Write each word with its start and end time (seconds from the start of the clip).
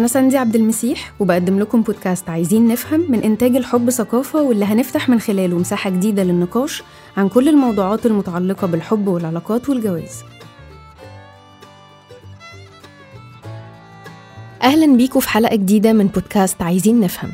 أنا 0.00 0.08
ساندي 0.08 0.36
عبد 0.36 0.56
المسيح 0.56 1.12
وبقدم 1.20 1.58
لكم 1.58 1.82
بودكاست 1.82 2.30
عايزين 2.30 2.68
نفهم 2.68 3.06
من 3.08 3.22
إنتاج 3.22 3.56
الحب 3.56 3.90
ثقافة 3.90 4.42
واللي 4.42 4.64
هنفتح 4.64 5.08
من 5.08 5.20
خلاله 5.20 5.58
مساحة 5.58 5.90
جديدة 5.90 6.22
للنقاش 6.22 6.82
عن 7.16 7.28
كل 7.28 7.48
الموضوعات 7.48 8.06
المتعلقة 8.06 8.66
بالحب 8.66 9.06
والعلاقات 9.08 9.68
والجواز. 9.68 10.22
أهلا 14.62 14.96
بيكم 14.96 15.20
في 15.20 15.28
حلقة 15.28 15.56
جديدة 15.56 15.92
من 15.92 16.06
بودكاست 16.06 16.62
عايزين 16.62 17.00
نفهم. 17.00 17.30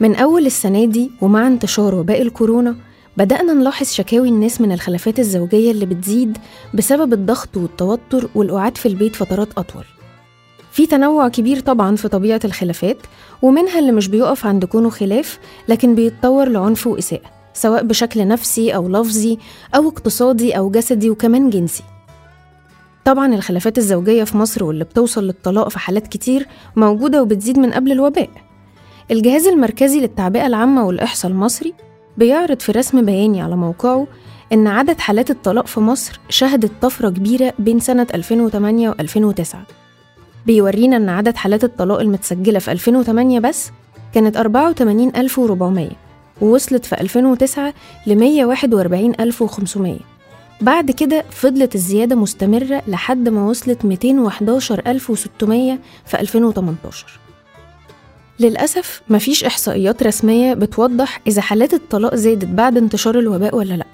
من 0.00 0.14
أول 0.14 0.46
السنة 0.46 0.84
دي 0.84 1.10
ومع 1.20 1.46
انتشار 1.46 1.94
وباء 1.94 2.22
الكورونا 2.22 2.76
بدأنا 3.16 3.52
نلاحظ 3.52 3.86
شكاوي 3.86 4.28
الناس 4.28 4.60
من 4.60 4.72
الخلافات 4.72 5.18
الزوجية 5.18 5.70
اللي 5.70 5.86
بتزيد 5.86 6.38
بسبب 6.74 7.12
الضغط 7.12 7.56
والتوتر 7.56 8.28
والقعاد 8.34 8.76
في 8.76 8.86
البيت 8.86 9.16
فترات 9.16 9.48
أطول. 9.58 9.84
في 10.72 10.86
تنوع 10.86 11.28
كبير 11.28 11.60
طبعا 11.60 11.96
في 11.96 12.08
طبيعة 12.08 12.40
الخلافات 12.44 12.96
ومنها 13.42 13.78
اللي 13.78 13.92
مش 13.92 14.08
بيقف 14.08 14.46
عند 14.46 14.64
كونه 14.64 14.90
خلاف 14.90 15.38
لكن 15.68 15.94
بيتطور 15.94 16.48
لعنف 16.48 16.86
وإساءة 16.86 17.30
سواء 17.54 17.82
بشكل 17.82 18.28
نفسي 18.28 18.74
أو 18.74 18.88
لفظي 18.88 19.38
أو 19.74 19.88
اقتصادي 19.88 20.58
أو 20.58 20.70
جسدي 20.70 21.10
وكمان 21.10 21.50
جنسي. 21.50 21.82
طبعا 23.04 23.34
الخلافات 23.34 23.78
الزوجية 23.78 24.24
في 24.24 24.36
مصر 24.36 24.64
واللي 24.64 24.84
بتوصل 24.84 25.24
للطلاق 25.26 25.68
في 25.68 25.78
حالات 25.78 26.08
كتير 26.08 26.46
موجودة 26.76 27.22
وبتزيد 27.22 27.58
من 27.58 27.72
قبل 27.72 27.92
الوباء. 27.92 28.28
الجهاز 29.10 29.46
المركزي 29.46 30.00
للتعبئة 30.00 30.46
العامة 30.46 30.86
والإحصاء 30.86 31.30
المصري 31.30 31.74
بيعرض 32.16 32.60
في 32.60 32.72
رسم 32.72 33.04
بياني 33.04 33.42
على 33.42 33.56
موقعه 33.56 34.06
إن 34.52 34.66
عدد 34.66 35.00
حالات 35.00 35.30
الطلاق 35.30 35.66
في 35.66 35.80
مصر 35.80 36.20
شهدت 36.28 36.72
طفرة 36.82 37.08
كبيرة 37.08 37.52
بين 37.58 37.80
سنة 37.80 38.06
2008 38.14 38.90
و 38.90 38.94
2009 39.00 39.66
بيورينا 40.46 40.96
إن 40.96 41.08
عدد 41.08 41.36
حالات 41.36 41.64
الطلاق 41.64 42.00
المتسجلة 42.00 42.58
في 42.58 42.72
2008 42.72 43.38
بس 43.38 43.70
كانت 44.14 44.36
84400 44.36 45.88
ووصلت 46.40 46.84
في 46.86 47.00
2009 47.00 47.74
ل 48.06 48.14
141500 48.16 49.96
بعد 50.60 50.90
كده 50.90 51.24
فضلت 51.30 51.74
الزيادة 51.74 52.16
مستمرة 52.16 52.82
لحد 52.86 53.28
ما 53.28 53.46
وصلت 53.46 53.84
211600 53.84 55.78
في 56.06 56.20
2018 56.20 57.06
للأسف 58.40 59.02
مفيش 59.08 59.44
إحصائيات 59.44 60.02
رسمية 60.02 60.54
بتوضح 60.54 61.20
إذا 61.26 61.42
حالات 61.42 61.74
الطلاق 61.74 62.14
زادت 62.14 62.44
بعد 62.44 62.76
انتشار 62.76 63.18
الوباء 63.18 63.56
ولا 63.56 63.74
لأ. 63.74 63.86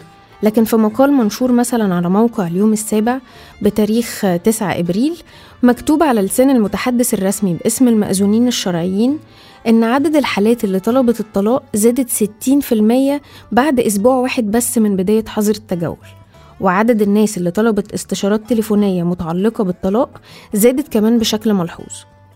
لكن 0.43 0.65
في 0.65 0.77
مقال 0.77 1.13
منشور 1.13 1.53
مثلا 1.53 1.95
على 1.95 2.11
موقع 2.11 2.47
اليوم 2.47 2.73
السابع 2.73 3.19
بتاريخ 3.63 4.27
9 4.45 4.79
إبريل 4.79 5.17
مكتوب 5.63 6.03
على 6.03 6.21
لسان 6.21 6.51
المتحدث 6.51 7.15
الرسمي 7.15 7.55
باسم 7.55 7.89
المأذونين 7.89 8.49
الشرعيين 8.49 9.19
إن 9.67 9.85
عدد 9.85 10.17
الحالات 10.17 10.65
اللي 10.65 10.81
طلبت 10.81 11.21
الطلاق 11.21 11.63
زادت 11.75 12.11
60% 12.11 13.21
بعد 13.53 13.81
أسبوع 13.81 14.17
واحد 14.17 14.51
بس 14.51 14.79
من 14.79 14.97
بداية 14.97 15.25
حظر 15.25 15.55
التجول. 15.55 15.97
وعدد 16.61 17.03
الناس 17.03 17.39
اللي 17.39 17.51
طلبت 17.51 17.93
استشارات 17.93 18.49
تليفونية 18.49 19.03
متعلقة 19.03 19.65
بالطلاق 19.65 20.21
زادت 20.55 20.93
كمان 20.93 21.19
بشكل 21.19 21.55
ملحوظ. 21.55 21.93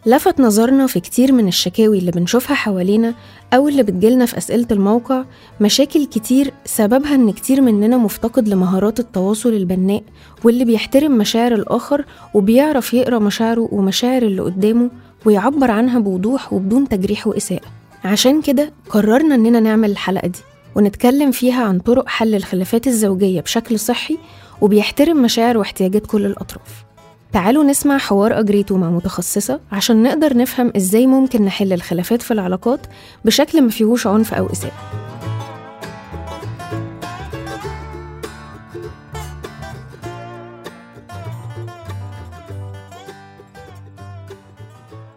لفت 0.07 0.41
نظرنا 0.41 0.87
في 0.87 1.01
كتير 1.01 1.33
من 1.33 1.49
الشكاوي 1.49 1.99
اللي 1.99 2.11
بنشوفها 2.11 2.55
حوالينا 2.55 3.15
أو 3.55 3.69
اللي 3.69 3.83
بتجيلنا 3.83 4.27
في 4.27 4.39
أسئلة 4.39 4.67
الموقع 4.71 5.25
مشاكل 5.61 6.07
كتير 6.07 6.53
سببها 6.65 7.15
إن 7.15 7.31
كتير 7.33 7.61
مننا 7.61 7.97
مفتقد 7.97 8.49
لمهارات 8.49 9.01
التواصل 9.01 9.49
البناء 9.49 10.03
واللي 10.45 10.65
بيحترم 10.65 11.19
مشاعر 11.19 11.55
الآخر 11.55 12.05
وبيعرف 12.35 12.95
يقرأ 12.95 13.19
مشاعره 13.19 13.69
ومشاعر 13.73 14.23
اللي 14.23 14.43
قدامه 14.43 14.91
ويعبر 15.25 15.71
عنها 15.71 15.99
بوضوح 15.99 16.53
وبدون 16.53 16.89
تجريح 16.89 17.27
وإساءة. 17.27 17.67
عشان 18.05 18.43
كده 18.43 18.73
قررنا 18.91 19.35
إننا 19.35 19.61
نعمل 19.61 19.91
الحلقة 19.91 20.29
دي 20.29 20.39
ونتكلم 20.77 21.31
فيها 21.31 21.65
عن 21.65 21.79
طرق 21.79 22.09
حل 22.09 22.35
الخلافات 22.35 22.87
الزوجية 22.87 23.41
بشكل 23.41 23.79
صحي 23.79 24.19
وبيحترم 24.61 25.23
مشاعر 25.23 25.59
واحتياجات 25.59 26.07
كل 26.07 26.27
الأطراف. 26.27 26.85
تعالوا 27.33 27.65
نسمع 27.65 27.99
حوار 27.99 28.41
أجريته 28.41 28.77
مع 28.77 28.91
متخصصة 28.91 29.61
عشان 29.73 30.03
نقدر 30.03 30.37
نفهم 30.37 30.73
إزاي 30.77 31.07
ممكن 31.07 31.43
نحل 31.43 31.73
الخلافات 31.73 32.23
في 32.23 32.31
العلاقات 32.31 32.81
بشكل 33.25 33.63
ما 33.63 33.71
فيهوش 33.71 34.07
عنف 34.07 34.35
أو 34.35 34.47
إساءة. 34.53 34.73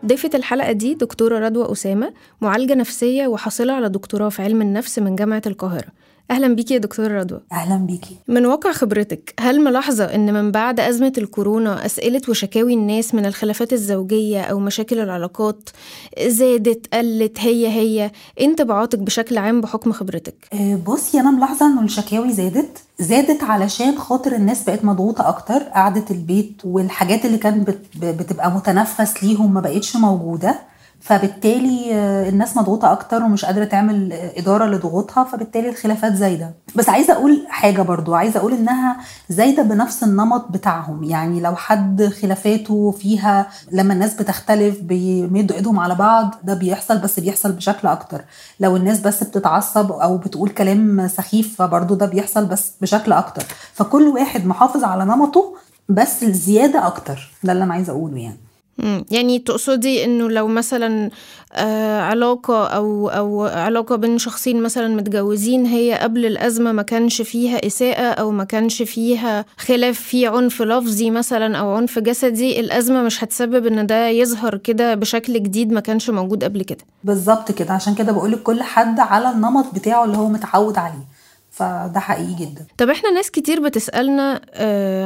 ضيفة 0.05 0.29
الحلقة 0.35 0.71
دي 0.71 0.93
دكتورة 0.93 1.39
رضوى 1.39 1.71
أسامة 1.71 2.13
معالجة 2.41 2.73
نفسية 2.75 3.27
وحاصلة 3.27 3.73
على 3.73 3.89
دكتوراه 3.89 4.29
في 4.29 4.41
علم 4.41 4.61
النفس 4.61 4.99
من 4.99 5.15
جامعة 5.15 5.41
القاهرة. 5.47 6.04
أهلا 6.31 6.55
بيكي 6.55 6.73
يا 6.73 6.79
دكتوره 6.79 7.19
رضوى. 7.19 7.41
أهلا 7.51 7.75
بيكي. 7.75 8.15
من 8.27 8.45
واقع 8.45 8.71
خبرتك 8.71 9.33
هل 9.39 9.61
ملاحظة 9.63 10.03
إن 10.15 10.33
من 10.33 10.51
بعد 10.51 10.79
أزمة 10.79 11.13
الكورونا 11.17 11.85
أسئلة 11.85 12.21
وشكاوي 12.29 12.73
الناس 12.73 13.15
من 13.15 13.25
الخلافات 13.25 13.73
الزوجية 13.73 14.41
أو 14.41 14.59
مشاكل 14.59 14.99
العلاقات 14.99 15.69
زادت 16.27 16.93
قلت 16.95 17.39
هي 17.39 17.67
هي 17.67 18.11
إيه 18.37 18.45
انطباعاتك 18.47 18.99
بشكل 18.99 19.37
عام 19.37 19.61
بحكم 19.61 19.91
خبرتك؟ 19.91 20.35
بصي 20.87 21.19
أنا 21.19 21.31
ملاحظة 21.31 21.65
انه 21.67 21.81
الشكاوي 21.81 22.33
زادت 22.33 22.77
زادت 22.99 23.43
علشان 23.43 23.97
خاطر 23.97 24.35
الناس 24.35 24.63
بقت 24.63 24.85
مضغوطة 24.85 25.27
أكتر 25.29 25.63
قعدة 25.63 26.05
البيت 26.11 26.61
والحاجات 26.63 27.25
اللي 27.25 27.37
كانت 27.37 27.69
بتبقى 28.01 28.51
متنفس 28.51 29.23
ليهم 29.23 29.53
ما 29.53 29.61
بقتش 29.61 29.95
موجودة. 29.95 30.55
فبالتالي 31.01 31.91
الناس 32.29 32.57
مضغوطة 32.57 32.91
أكتر 32.91 33.23
ومش 33.23 33.45
قادرة 33.45 33.65
تعمل 33.65 34.13
إدارة 34.13 34.65
لضغوطها 34.65 35.23
فبالتالي 35.23 35.69
الخلافات 35.69 36.13
زايدة. 36.13 36.53
بس 36.75 36.89
عايزة 36.89 37.13
أقول 37.13 37.45
حاجة 37.49 37.81
برضو 37.81 38.13
عايزة 38.15 38.39
أقول 38.39 38.53
إنها 38.53 38.97
زايدة 39.29 39.63
بنفس 39.63 40.03
النمط 40.03 40.47
بتاعهم. 40.51 41.03
يعني 41.03 41.39
لو 41.41 41.55
حد 41.55 42.03
خلافاته 42.21 42.91
فيها 42.91 43.47
لما 43.71 43.93
الناس 43.93 44.13
بتختلف 44.13 44.81
بيمدوا 44.81 45.55
إيدهم 45.55 45.79
على 45.79 45.95
بعض 45.95 46.35
ده 46.43 46.53
بيحصل 46.53 46.97
بس 46.97 47.19
بيحصل 47.19 47.51
بشكل 47.51 47.87
أكتر. 47.87 48.21
لو 48.59 48.75
الناس 48.75 48.99
بس 48.99 49.23
بتتعصب 49.23 49.91
أو 49.91 50.17
بتقول 50.17 50.49
كلام 50.49 51.07
سخيف 51.07 51.55
فبرضو 51.55 51.95
ده 51.95 52.05
بيحصل 52.05 52.45
بس 52.45 52.71
بشكل 52.81 53.13
أكتر. 53.13 53.43
فكل 53.73 54.07
واحد 54.07 54.45
محافظ 54.45 54.83
على 54.83 55.05
نمطه 55.05 55.55
بس 55.89 56.23
الزياده 56.23 56.87
أكتر. 56.87 57.31
ده 57.43 57.51
اللي 57.51 57.63
أنا 57.63 57.73
عايزة 57.73 57.91
أقوله 57.93 58.17
يعني. 58.17 58.44
يعني 59.11 59.39
تقصدي 59.39 60.05
إنه 60.05 60.29
لو 60.29 60.47
مثلا 60.47 61.09
آه 61.53 61.99
علاقة 62.01 62.67
أو 62.67 63.09
أو 63.09 63.43
علاقة 63.45 63.95
بين 63.95 64.17
شخصين 64.17 64.61
مثلا 64.63 64.87
متجوزين 64.95 65.65
هي 65.65 65.93
قبل 65.93 66.25
الأزمة 66.25 66.71
ما 66.71 66.81
كانش 66.81 67.21
فيها 67.21 67.67
إساءة 67.67 68.01
أو 68.21 68.31
ما 68.31 68.43
كانش 68.43 68.81
فيها 68.81 69.45
خلاف 69.57 69.99
في 69.99 70.27
عنف 70.27 70.61
لفظي 70.61 71.11
مثلا 71.11 71.57
أو 71.57 71.71
عنف 71.75 71.99
جسدي 71.99 72.59
الأزمة 72.59 73.03
مش 73.03 73.23
هتسبب 73.23 73.65
إن 73.67 73.87
ده 73.87 74.07
يظهر 74.07 74.57
كده 74.57 74.95
بشكل 74.95 75.33
جديد 75.43 75.71
ما 75.71 75.79
كانش 75.79 76.09
موجود 76.09 76.43
قبل 76.43 76.63
كده. 76.63 76.85
بالظبط 77.03 77.51
كده. 77.51 77.73
عشان 77.73 77.95
كده 77.95 78.11
بقولك 78.11 78.43
كل 78.43 78.63
حد 78.63 78.99
على 78.99 79.29
النمط 79.29 79.65
بتاعه 79.75 80.05
اللي 80.05 80.17
هو 80.17 80.27
متعود 80.29 80.77
عليه. 80.77 81.14
فده 81.55 81.99
حقيقي 81.99 82.33
جدا. 82.39 82.65
طب 82.77 82.89
إحنا 82.89 83.11
ناس 83.11 83.31
كتير 83.31 83.59
بتسألنا 83.59 84.41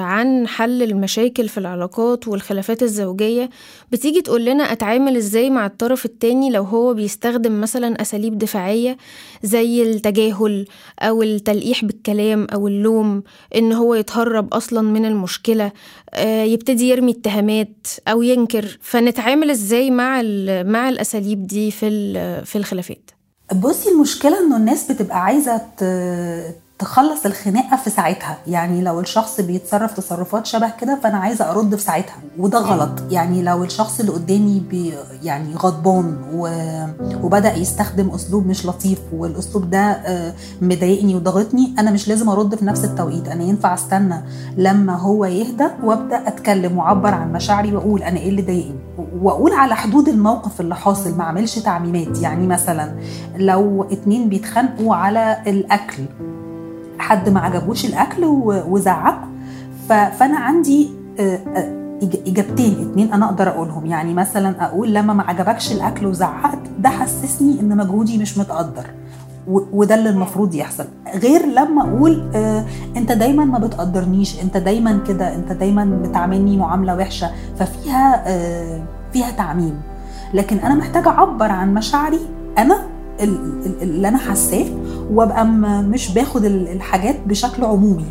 عن 0.01 0.47
حل 0.47 0.83
المشاكل 0.83 1.49
في 1.49 1.57
العلاقات 1.57 2.27
والخلافات 2.27 2.83
الزوجية. 2.83 3.49
بتيجي 3.91 4.21
تقول 4.21 4.45
لنا 4.45 4.63
أتعامل 4.63 5.15
إزاي 5.17 5.49
مع 5.49 5.65
الطرف 5.65 6.05
التاني 6.05 6.49
لو 6.49 6.63
هو 6.63 6.93
بيستخدم 6.93 7.61
مثلا 7.61 8.01
أساليب 8.01 8.37
دفاعية 8.37 8.97
زي 9.43 9.83
التجاهل 9.83 10.65
أو 10.99 11.23
التلقيح 11.23 11.85
بالكلام 11.85 12.47
أو 12.53 12.67
اللوم 12.67 13.23
إن 13.55 13.73
هو 13.73 13.95
يتهرب 13.95 14.53
أصلا 14.53 14.81
من 14.81 15.05
المشكلة 15.05 15.71
يبتدي 16.23 16.89
يرمي 16.89 17.11
اتهامات 17.11 17.87
أو 18.07 18.21
ينكر. 18.21 18.77
فنتعامل 18.81 19.49
إزاي 19.49 19.91
مع 19.91 20.21
مع 20.63 20.89
الأساليب 20.89 21.47
دي 21.47 21.71
في 21.71 21.89
في 22.45 22.57
الخلافات؟ 22.57 23.11
بصي 23.55 23.89
المشكلة 23.89 24.39
إنه 24.39 24.57
الناس 24.57 24.91
بتبقى 24.91 25.23
عايزة 25.23 25.61
تخلص 26.79 27.25
الخناقة 27.25 27.77
في 27.77 27.89
ساعتها. 27.89 28.37
يعني 28.47 28.81
لو 28.81 28.99
الشخص 28.99 29.41
بيتصرف 29.41 29.93
تصرفات 29.93 30.45
شبه 30.45 30.69
كده 30.81 30.99
فأنا 31.03 31.17
عايزة 31.17 31.51
أرد 31.51 31.75
في 31.75 31.81
ساعتها. 31.81 32.15
وده 32.37 32.59
غلط. 32.59 32.89
يعني 33.11 33.41
لو 33.41 33.63
الشخص 33.63 33.99
اللي 33.99 34.11
قدامي 34.11 34.59
بي 34.69 34.93
يعني 35.23 35.55
غضبان. 35.55 36.17
وبدأ 37.23 37.55
يستخدم 37.55 38.09
أسلوب 38.09 38.47
مش 38.47 38.65
لطيف 38.65 38.99
والأسلوب 39.13 39.69
ده 39.69 39.79
آه، 39.79 40.33
مضايقني 40.61 41.15
وضغطني 41.15 41.73
أنا 41.79 41.91
مش 41.91 42.07
لازم 42.07 42.29
أرد 42.29 42.55
في 42.55 42.65
نفس 42.65 42.85
التوقيت. 42.85 43.27
أنا 43.27 43.43
ينفع 43.43 43.73
أستنى 43.73 44.21
لما 44.57 44.95
هو 44.95 45.25
يهدى 45.25 45.67
وأبدأ 45.83 46.27
أتكلم 46.27 46.77
وأعبر 46.77 47.13
عن 47.13 47.31
مشاعري 47.31 47.75
وأقول 47.75 48.03
أنا 48.03 48.19
إيه 48.19 48.29
اللي 48.29 48.41
ضايقني. 48.41 48.79
وأقول 49.21 49.53
على 49.53 49.75
حدود 49.75 50.07
الموقف 50.07 50.61
اللي 50.61 50.75
حاصل 50.75 51.17
ما 51.17 51.23
أعملش 51.23 51.59
تعميمات. 51.59 52.21
يعني 52.21 52.47
مثلا 52.47 52.95
لو 53.37 53.83
اتنين 53.91 54.29
بيتخانقوا 54.29 54.95
على 54.95 55.37
الأكل 55.47 56.03
حد 56.99 57.29
ما 57.29 57.39
عجبوش 57.39 57.85
الأكل 57.85 58.25
وزعق. 58.45 59.21
فأنا 59.89 60.37
عندي 60.37 60.89
آه، 61.19 61.39
آه، 61.55 61.79
إجابتين 62.27 62.89
اتنين 62.91 63.13
أنا 63.13 63.25
أقدر 63.25 63.49
أقولهم. 63.49 63.85
يعني 63.85 64.13
مثلا 64.13 64.65
أقول 64.65 64.93
لما 64.93 65.13
ما 65.13 65.23
عجبكش 65.23 65.71
الأكل 65.71 66.05
وزعقت 66.05 66.59
ده 66.79 66.89
حسسني 66.89 67.59
إن 67.59 67.77
مجهودي 67.77 68.17
مش 68.17 68.37
متقدر. 68.37 68.85
وده 69.47 69.95
اللي 69.95 70.09
المفروض 70.09 70.55
يحصل. 70.55 70.85
غير 71.15 71.45
لما 71.45 71.81
أقول 71.81 72.31
آه 72.35 72.65
أنت 72.97 73.11
دايما 73.11 73.45
ما 73.45 73.59
بتقدرنيش 73.59 74.41
أنت 74.43 74.57
دايما 74.57 74.99
كده 75.07 75.35
أنت 75.35 75.51
دايما 75.51 75.85
بتعاملني 76.03 76.57
معاملة 76.57 76.95
وحشة 76.95 77.29
ففيها 77.59 78.23
آه 78.27 78.81
فيها 79.13 79.31
تعميم. 79.31 79.81
لكن 80.33 80.57
أنا 80.57 80.75
محتاجة 80.75 81.09
أعبر 81.09 81.51
عن 81.51 81.73
مشاعري 81.73 82.19
أنا 82.57 82.79
اللي 83.81 84.07
أنا 84.07 84.17
حاساه 84.17 84.65
وأبقى 85.11 85.45
مش 85.83 86.11
باخد 86.11 86.45
الحاجات 86.45 87.15
بشكل 87.25 87.63
عمومي. 87.63 88.05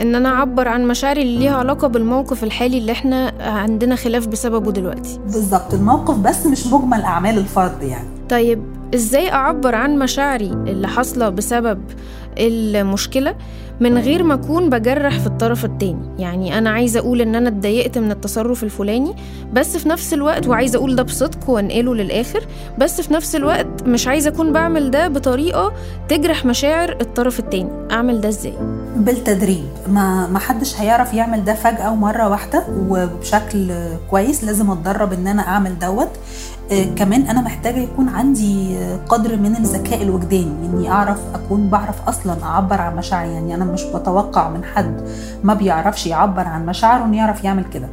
إن 0.00 0.14
أنا 0.14 0.28
أعبر 0.28 0.68
عن 0.68 0.88
مشاعري 0.88 1.22
اللي 1.22 1.38
ليها 1.38 1.56
علاقة 1.56 1.88
بالموقف 1.88 2.44
الحالي 2.44 2.78
اللي 2.78 2.92
إحنا 2.92 3.32
عندنا 3.40 3.96
خلاف 3.96 4.26
بسببه 4.26 4.72
دلوقتي. 4.72 5.18
بالظبط 5.24 5.74
الموقف 5.74 6.18
بس 6.18 6.46
مش 6.46 6.66
مجمل 6.66 7.02
أعمال 7.02 7.38
الفرد 7.38 7.82
يعني. 7.82 8.08
طيب 8.28 8.62
إزاي 8.94 9.32
أعبر 9.32 9.74
عن 9.74 9.98
مشاعري 9.98 10.46
اللي 10.46 10.88
حاصلة 10.88 11.28
بسبب 11.28 11.80
المشكلة 12.38 13.34
من 13.80 13.98
غير 13.98 14.22
ما 14.22 14.34
أكون 14.34 14.70
بجرح 14.70 15.18
في 15.18 15.26
الطرف 15.26 15.64
التاني. 15.64 16.08
يعني 16.18 16.58
أنا 16.58 16.70
عايزة 16.70 17.00
أقول 17.00 17.20
إن 17.20 17.34
أنا 17.34 17.48
اتضايقت 17.48 17.98
من 17.98 18.10
التصرف 18.10 18.64
الفلاني 18.64 19.14
بس 19.52 19.76
في 19.76 19.88
نفس 19.88 20.14
الوقت 20.14 20.46
وعايزة 20.46 20.76
أقول 20.78 20.96
ده 20.96 21.02
بصدق 21.02 21.50
وأنقله 21.50 21.94
للآخر 21.94 22.46
بس 22.78 23.00
في 23.00 23.12
نفس 23.14 23.36
الوقت 23.36 23.66
مش 23.86 24.06
عايزة 24.08 24.30
أكون 24.30 24.52
بعمل 24.52 24.90
ده 24.90 25.08
بطريقة 25.08 25.72
تجرح 26.08 26.44
مشاعر 26.44 26.96
الطرف 27.00 27.38
التاني. 27.38 27.70
أعمل 27.90 28.20
ده 28.20 28.28
إزاي؟ 28.28 28.54
بالتدريب 28.96 29.64
ما 29.88 30.26
ما 30.26 30.38
حدش 30.38 30.80
هيعرف 30.80 31.14
يعمل 31.14 31.44
ده 31.44 31.54
فجأة 31.54 31.92
ومرة 31.92 32.28
واحدة 32.28 32.64
وبشكل 32.88 33.72
كويس 34.10 34.44
لازم 34.44 34.70
أتدرب 34.70 35.12
إن 35.12 35.26
أنا 35.26 35.42
أعمل 35.42 35.78
دوت. 35.78 36.10
آه 36.72 36.84
كمان 36.84 37.22
أنا 37.22 37.40
محتاجة 37.40 37.78
يكون 37.78 38.08
عندي 38.08 38.76
قدر 39.08 39.36
من 39.36 39.56
الذكاء 39.56 40.02
الوجداني 40.02 40.52
إني 40.72 40.88
أعرف 40.90 41.18
أكون 41.34 41.68
بعرف 41.68 42.08
أصلا 42.08 42.23
أعبر 42.32 42.80
عن 42.80 42.96
مشاعري 42.96 43.32
يعني 43.32 43.54
أنا 43.54 43.64
مش 43.64 43.82
بتوقع 43.82 44.48
من 44.48 44.64
حد 44.64 45.08
ما 45.44 45.54
بيعرفش 45.54 46.06
يعبر 46.06 46.48
عن 46.48 46.66
مشاعره 46.66 47.04
إنه 47.04 47.16
يعرف 47.16 47.44
يعمل 47.44 47.64
كده. 47.64 47.88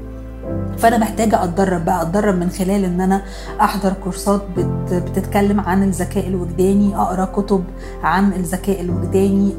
فأنا 0.77 0.97
محتاجة 0.97 1.43
أتدرب 1.43 1.85
بقى 1.85 2.01
أتدرب 2.01 2.35
من 2.35 2.49
خلال 2.49 2.85
إن 2.85 3.01
أنا 3.01 3.21
أحضر 3.61 3.93
كورسات 4.03 4.41
بت 4.57 4.93
بتتكلم 4.93 5.59
عن 5.59 5.83
الذكاء 5.83 6.27
الوجداني 6.27 6.95
أقرأ 6.95 7.25
كتب 7.25 7.63
عن 8.03 8.33
الذكاء 8.33 8.81
الوجداني 8.81 9.53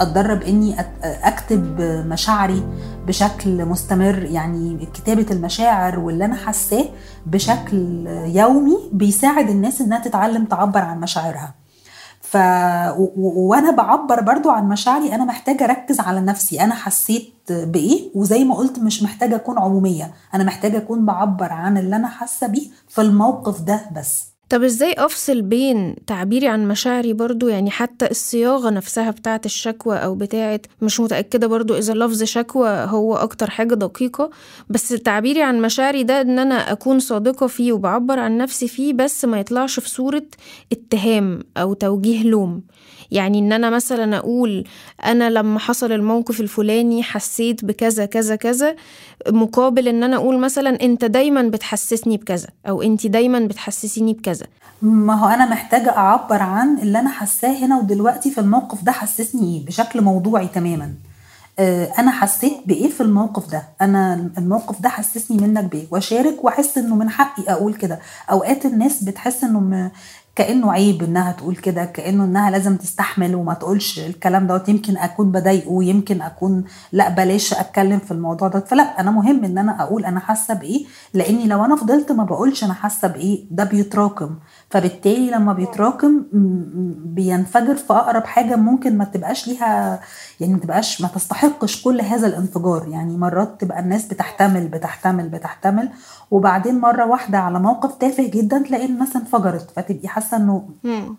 أتدرب 0.00 0.42
إني 0.42 0.76
أكتب 1.02 1.80
مشاعري 1.80 2.64
بشكل 3.06 3.64
مستمر. 3.64 4.18
يعني 4.22 4.88
كتابة 4.94 5.26
المشاعر 5.30 5.98
واللي 5.98 6.24
أنا 6.24 6.36
حاساه 6.36 6.84
بشكل 7.26 8.06
يومي 8.26 8.78
بيساعد 8.92 9.50
الناس 9.50 9.80
إنها 9.80 9.98
تتعلم 9.98 10.44
تعبر 10.44 10.80
عن 10.80 11.00
مشاعرها. 11.00 11.59
ف. 12.30 12.36
وأنا 13.16 13.70
بعبر 13.70 14.20
برضو 14.20 14.50
عن 14.50 14.68
مشاعري 14.68 15.14
أنا 15.14 15.24
محتاجة 15.24 15.64
أركز 15.64 16.00
على 16.00 16.20
نفسي 16.20 16.60
أنا 16.60 16.74
حسيت 16.74 17.32
بإيه 17.50 18.10
وزي 18.14 18.44
ما 18.44 18.54
قلت 18.54 18.78
مش 18.78 19.02
محتاجة 19.02 19.36
أكون 19.36 19.58
عمومية 19.58 20.14
أنا 20.34 20.44
محتاجة 20.44 20.76
أكون 20.76 21.06
بعبر 21.06 21.52
عن 21.52 21.78
اللي 21.78 21.96
أنا 21.96 22.08
حاسة 22.08 22.46
بيه 22.46 22.68
في 22.88 23.00
الموقف 23.00 23.60
ده 23.60 23.80
بس 23.96 24.29
طب 24.50 24.62
إزاي 24.62 24.92
أفصل 24.92 25.42
بين 25.42 25.94
تعبيري 26.06 26.48
عن 26.48 26.68
مشاعري 26.68 27.12
برضو؟ 27.12 27.48
يعني 27.48 27.70
حتى 27.70 28.10
الصياغة 28.10 28.70
نفسها 28.70 29.10
بتاعة 29.10 29.40
الشكوى 29.44 29.96
أو 29.96 30.14
بتاعة 30.14 30.60
مش 30.82 31.00
متأكدة 31.00 31.46
برضو 31.46 31.74
إذا 31.78 31.94
لفظ 31.94 32.22
شكوى 32.22 32.68
هو 32.68 33.16
أكتر 33.16 33.50
حاجة 33.50 33.74
دقيقة 33.74 34.30
بس 34.68 34.88
تعبيري 34.88 35.42
عن 35.42 35.62
مشاعري 35.62 36.02
ده 36.02 36.20
إن 36.20 36.38
أنا 36.38 36.72
أكون 36.72 36.98
صادقة 37.00 37.46
فيه 37.46 37.72
وبعبر 37.72 38.18
عن 38.18 38.38
نفسي 38.38 38.68
فيه 38.68 38.92
بس 38.92 39.24
ما 39.24 39.40
يطلعش 39.40 39.80
في 39.80 39.88
صورة 39.90 40.26
اتهام 40.72 41.40
أو 41.56 41.74
توجيه 41.74 42.22
لوم. 42.22 42.62
يعني 43.10 43.38
إن 43.38 43.52
أنا 43.52 43.70
مثلا 43.70 44.16
أقول 44.16 44.64
أنا 45.04 45.30
لما 45.30 45.58
حصل 45.58 45.92
الموقف 45.92 46.40
الفلاني 46.40 47.02
حسيت 47.02 47.64
بكذا 47.64 48.06
كذا 48.06 48.36
كذا 48.36 48.76
مقابل 49.28 49.88
إن 49.88 50.02
أنا 50.02 50.16
أقول 50.16 50.38
مثلا 50.38 50.82
أنت 50.82 51.04
دايما 51.04 51.42
بتحسسني 51.42 52.16
بكذا 52.16 52.48
أو 52.68 52.82
أنت 52.82 53.06
دايما 53.06 53.40
بتحسسيني 53.40 54.14
بكذا. 54.14 54.39
ما 54.82 55.14
هو 55.14 55.28
أنا 55.28 55.46
محتاجة 55.50 55.96
أعبر 55.96 56.42
عن 56.42 56.78
اللي 56.78 57.00
أنا 57.00 57.10
حاساه 57.10 57.64
هنا 57.64 57.78
ودلوقتي 57.78 58.30
في 58.30 58.40
الموقف 58.40 58.82
ده 58.84 58.92
حسسني 58.92 59.56
إيه 59.58 59.66
بشكل 59.66 60.00
موضوعي 60.00 60.48
تماما. 60.48 60.94
أنا 61.98 62.10
حسيت 62.10 62.58
بإيه 62.66 62.88
في 62.90 63.00
الموقف 63.00 63.50
ده؟ 63.50 63.62
أنا 63.80 64.30
الموقف 64.38 64.82
ده 64.82 64.88
حسسني 64.88 65.36
منك 65.36 65.64
بإيه؟ 65.64 65.86
وأشارك 65.90 66.44
وأحس 66.44 66.78
إنه 66.78 66.94
من 66.94 67.10
حقي 67.10 67.42
أقول 67.52 67.74
كده. 67.74 67.98
أوقات 68.30 68.66
الناس 68.66 69.04
بتحس 69.04 69.44
إنه 69.44 69.90
كأنه 70.36 70.72
عيب 70.72 71.02
إنها 71.02 71.32
تقول 71.32 71.56
كده 71.56 71.84
كأنه 71.84 72.24
إنها 72.24 72.50
لازم 72.50 72.76
تستحمل 72.76 73.34
وما 73.34 73.54
تقولش 73.54 73.98
الكلام 73.98 74.46
دوت. 74.46 74.68
يمكن 74.68 74.96
أكون 74.96 75.32
بضايقه 75.32 75.84
يمكن 75.84 76.22
أكون 76.22 76.64
لا 76.92 77.08
بلاش 77.08 77.54
أتكلم 77.54 77.98
في 77.98 78.10
الموضوع 78.10 78.48
ده 78.48 78.60
فلا 78.60 79.00
أنا 79.00 79.10
مهم 79.10 79.44
إن 79.44 79.58
أنا 79.58 79.82
أقول 79.82 80.04
أنا 80.04 80.20
حاسة 80.20 80.54
بإيه 80.54 80.84
لأني 81.14 81.46
لو 81.46 81.64
أنا 81.64 81.76
فضلت 81.76 82.12
ما 82.12 82.24
بقولش 82.24 82.64
أنا 82.64 82.74
حاسة 82.74 83.08
بإيه 83.08 83.44
ده 83.50 83.64
بيتراكم. 83.64 84.36
فبالتالي 84.70 85.30
لما 85.30 85.52
بيتراكم 85.52 86.22
بينفجر 87.04 87.74
في 87.74 87.92
أقرب 87.92 88.24
حاجة 88.24 88.56
ممكن 88.56 88.98
ما 88.98 89.04
تبقاش 89.04 89.48
ليها 89.48 90.00
يعني 90.40 90.52
ما 90.52 90.58
تبقاش 90.58 91.00
ما 91.02 91.08
تستحقش 91.08 91.82
كل 91.82 92.00
هذا 92.00 92.26
الانفجار. 92.26 92.88
يعني 92.88 93.16
مرات 93.16 93.60
تبقى 93.60 93.80
الناس 93.80 94.06
بتحتمل 94.06 94.68
بتحتمل 94.68 95.28
بتحتمل 95.28 95.88
وبعدين 96.30 96.78
مرة 96.80 97.06
واحدة 97.06 97.38
على 97.38 97.58
موقف 97.60 97.94
تافه 97.94 98.28
جدا 98.28 98.58
تلاقي 98.58 98.86
الناس 98.86 99.16
انفجرت 99.16 99.70
فتبقي 99.76 100.08
حاسة 100.08 100.36
إنه 100.36 100.68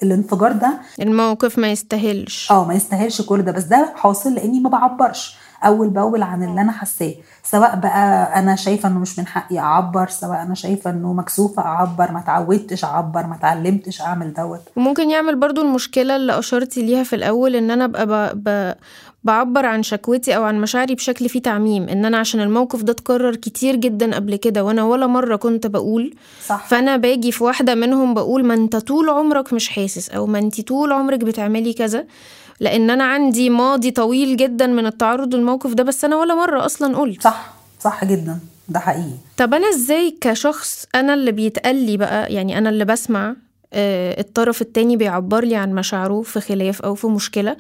الانفجار 0.04 0.52
ده 0.52 0.74
الموقف 1.02 1.58
ما 1.60 1.72
يستاهلش. 1.72 2.52
آه 2.52 2.66
ما 2.68 2.74
يستاهلش 2.74 3.22
كل 3.22 3.42
ده 3.42 3.52
بس 3.52 3.63
ده 3.63 3.94
حاصل 3.96 4.34
لإني 4.34 4.60
ما 4.60 4.69
بعبرش. 4.69 5.38
أول 5.66 5.90
بأول 5.90 6.22
عن 6.24 6.44
اللي 6.44 6.62
أنا 6.62 6.72
حاساه. 6.72 7.13
سواء 7.44 7.75
بقى 7.75 8.40
أنا 8.40 8.56
شايفة 8.56 8.90
إنه 8.90 9.00
مش 9.00 9.19
من 9.19 9.28
حقي 9.28 9.60
أعبر 9.60 10.10
سواء 10.10 10.42
أنا 10.42 10.56
شايفة 10.56 10.90
إنه 10.90 11.13
مكسوفة 11.13 11.62
أعبر 11.62 12.12
ما 12.12 12.19
اتعودتش 12.19 12.86
أعبر 12.86 13.28
ما 13.28 13.36
اتعلمتش 13.36 14.02
أعمل 14.02 14.34
دوت. 14.34 14.62
وممكن 14.75 15.10
يعمل 15.10 15.36
برضو 15.36 15.62
المشكلة 15.62 16.16
اللي 16.16 16.40
أشرتي 16.40 16.81
ليها 16.81 17.04
في 17.04 17.16
الأول 17.16 17.56
إن 17.56 17.72
أنا 17.72 17.86
ابقى 17.86 18.06
ب... 18.06 18.44
ب... 18.50 18.74
بعبر 19.24 19.66
عن 19.66 19.84
شكوتي 19.84 20.36
أو 20.36 20.44
عن 20.44 20.62
مشاعري 20.62 20.96
بشكل 20.96 21.30
فيه 21.30 21.42
تعميم 21.42 21.90
إن 21.90 22.06
أنا 22.06 22.18
عشان 22.18 22.42
الموقف 22.42 22.84
ده 22.84 22.94
اتكرر 22.94 23.36
كتير 23.36 23.75
جدا 23.75 24.16
قبل 24.16 24.36
كده 24.36 24.63
وأنا 24.63 24.84
ولا 24.84 25.08
مرة 25.08 25.36
كنت 25.36 25.68
بقول. 25.68 26.13
صح. 26.46 26.68
فأنا 26.68 26.98
باجي 26.98 27.32
في 27.32 27.44
واحدة 27.44 27.75
منهم 27.75 28.13
بقول 28.13 28.46
ما 28.46 28.53
أنت 28.53 28.75
طول 28.75 29.10
عمرك 29.10 29.53
مش 29.53 29.70
حاسس 29.70 30.10
أو 30.10 30.25
ما 30.25 30.39
أنت 30.39 30.62
طول 30.62 30.91
عمرك 30.91 31.20
بتعملي 31.20 31.74
كذا. 31.74 32.06
لأن 32.62 32.89
أنا 32.89 33.03
عندي 33.03 33.50
ماضي 33.50 33.91
طويل 33.91 34.38
جدا 34.38 34.68
من 34.68 34.86
التعرض 34.86 35.36
للموقف 35.36 35.74
ده 35.74 35.84
بس 35.84 36.06
أنا 36.06 36.15
ولا 36.15 36.36
مرة 36.36 36.65
أصلا 36.65 36.98
قلت. 36.98 37.22
صح 37.24 37.53
صح 37.80 38.06
جدا 38.06 38.39
ده 38.70 38.80
حقيقي. 38.80 39.12
طب 39.38 39.53
أنا 39.53 39.70
إزاي 39.70 40.18
كشخص 40.22 40.86
أنا 40.96 41.13
اللي 41.13 41.32
بيتقال 41.32 41.75
لي 41.75 41.98
بقى 41.98 42.34
يعني 42.34 42.58
أنا 42.58 42.70
اللي 42.70 42.86
بسمع 42.86 43.36
الطرف 43.74 44.62
التاني 44.62 44.98
بيعبر 44.98 45.44
لي 45.46 45.56
عن 45.56 45.74
مشاعره 45.75 46.22
في 46.22 46.39
خلاف 46.41 46.82
أو 46.82 46.96
في 46.96 47.08
مشكلة 47.08 47.56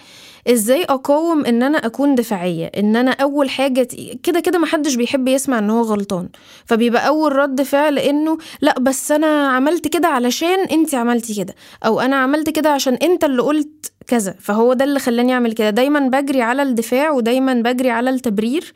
إزاي 0.49 0.83
أقاوم 0.83 1.45
إن 1.45 1.63
أنا 1.63 1.77
أكون 1.77 2.15
دفاعية؟ 2.15 2.65
إن 2.77 2.95
أنا 2.95 3.11
أول 3.11 3.49
حاجة 3.49 3.87
كده 4.23 4.39
كده 4.39 4.59
محدش 4.59 4.95
بيحب 4.95 5.27
يسمع 5.27 5.59
إن 5.59 5.69
هو 5.69 5.81
غلطان. 5.81 6.29
فبيبقى 6.65 7.07
أول 7.07 7.35
رد 7.35 7.61
فعل 7.61 7.99
إنه 7.99 8.37
لأ 8.61 8.79
بس 8.79 9.11
أنا 9.11 9.47
عملت 9.49 9.87
كده 9.87 10.07
علشان 10.07 10.59
انت 10.59 10.95
عملتي 10.95 11.35
كده 11.35 11.55
أو 11.85 11.99
أنا 12.01 12.15
عملت 12.15 12.49
كده 12.49 12.69
عشان 12.69 12.93
أنت 12.93 13.23
اللي 13.23 13.41
قلت 13.41 13.90
كذا. 14.07 14.35
فهو 14.39 14.73
ده 14.73 14.85
اللي 14.85 14.99
خلاني 14.99 15.33
أعمل 15.33 15.53
كده. 15.53 15.69
دايما 15.69 15.99
بجري 15.99 16.41
على 16.41 16.61
الدفاع 16.61 17.11
ودايما 17.11 17.53
بجري 17.53 17.89
على 17.89 18.09
التبرير 18.09 18.73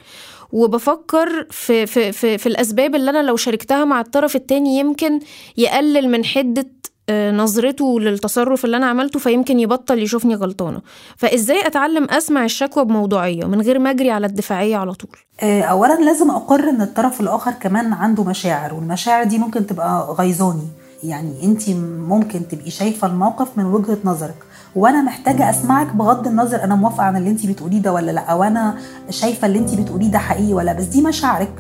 وبفكر 0.52 1.48
في, 1.52 1.86
في, 1.86 2.12
في, 2.12 2.38
في 2.38 2.48
الأسباب 2.50 2.96
اللي 2.96 3.10
أنا 3.10 3.24
لو 3.24 3.36
شاركتها 3.36 3.86
مع 3.86 4.00
الطرف 4.02 4.36
التاني 4.36 4.80
يمكن 4.80 5.20
يقلل 5.58 6.10
من 6.10 6.26
حدة 6.26 6.66
نظرته 7.12 8.00
للتصرف 8.00 8.66
اللي 8.66 8.78
أنا 8.78 8.86
عملته 8.86 9.20
فيمكن 9.20 9.60
يبطل 9.60 10.00
يشوفني 10.00 10.36
غلطانة. 10.36 10.82
فإزاي 11.18 11.68
أتعلم 11.68 12.04
أسمع 12.10 12.46
الشكوى 12.46 12.86
بموضوعية 12.86 13.46
من 13.46 13.62
غير 13.62 13.80
ما 13.80 13.90
أجري 13.90 14.12
على 14.12 14.28
الدفاعية 14.28 14.78
على 14.78 14.94
طول؟ 14.94 15.10
اولا 15.44 15.94
لازم 16.06 16.30
اقر 16.32 16.70
ان 16.70 16.82
الطرف 16.82 17.22
الآخر 17.22 17.52
كمان 17.52 17.94
عنده 17.94 18.24
مشاعر 18.24 18.74
والمشاعر 18.74 19.24
دي 19.24 19.38
ممكن 19.38 19.68
تبقى 19.68 20.16
غيظاني. 20.20 20.68
يعني 21.04 21.44
انت 21.44 21.70
ممكن 22.10 22.48
تبقي 22.48 22.70
شايفة 22.72 23.08
الموقف 23.08 23.58
من 23.58 23.66
وجهة 23.66 23.98
نظرك 24.06 24.36
وأنا 24.76 25.02
محتاجة 25.02 25.50
أسمعك 25.50 25.96
بغض 25.96 26.28
النظر 26.28 26.64
أنا 26.64 26.76
موافقة 26.76 27.04
عن 27.04 27.18
اللي 27.18 27.30
انت 27.30 27.46
بتقوليه 27.46 27.82
ده 27.82 27.94
ولا 27.94 28.12
لأ 28.12 28.22
أو 28.22 28.44
أنا 28.44 28.76
شايفة 29.10 29.48
اللي 29.48 29.60
انت 29.60 29.76
بتقوليه 29.76 30.12
ده 30.12 30.20
حقيقي 30.20 30.54
ولا 30.54 30.74
بس 30.74 30.84
دي 30.86 31.02
مشاعرك. 31.02 31.54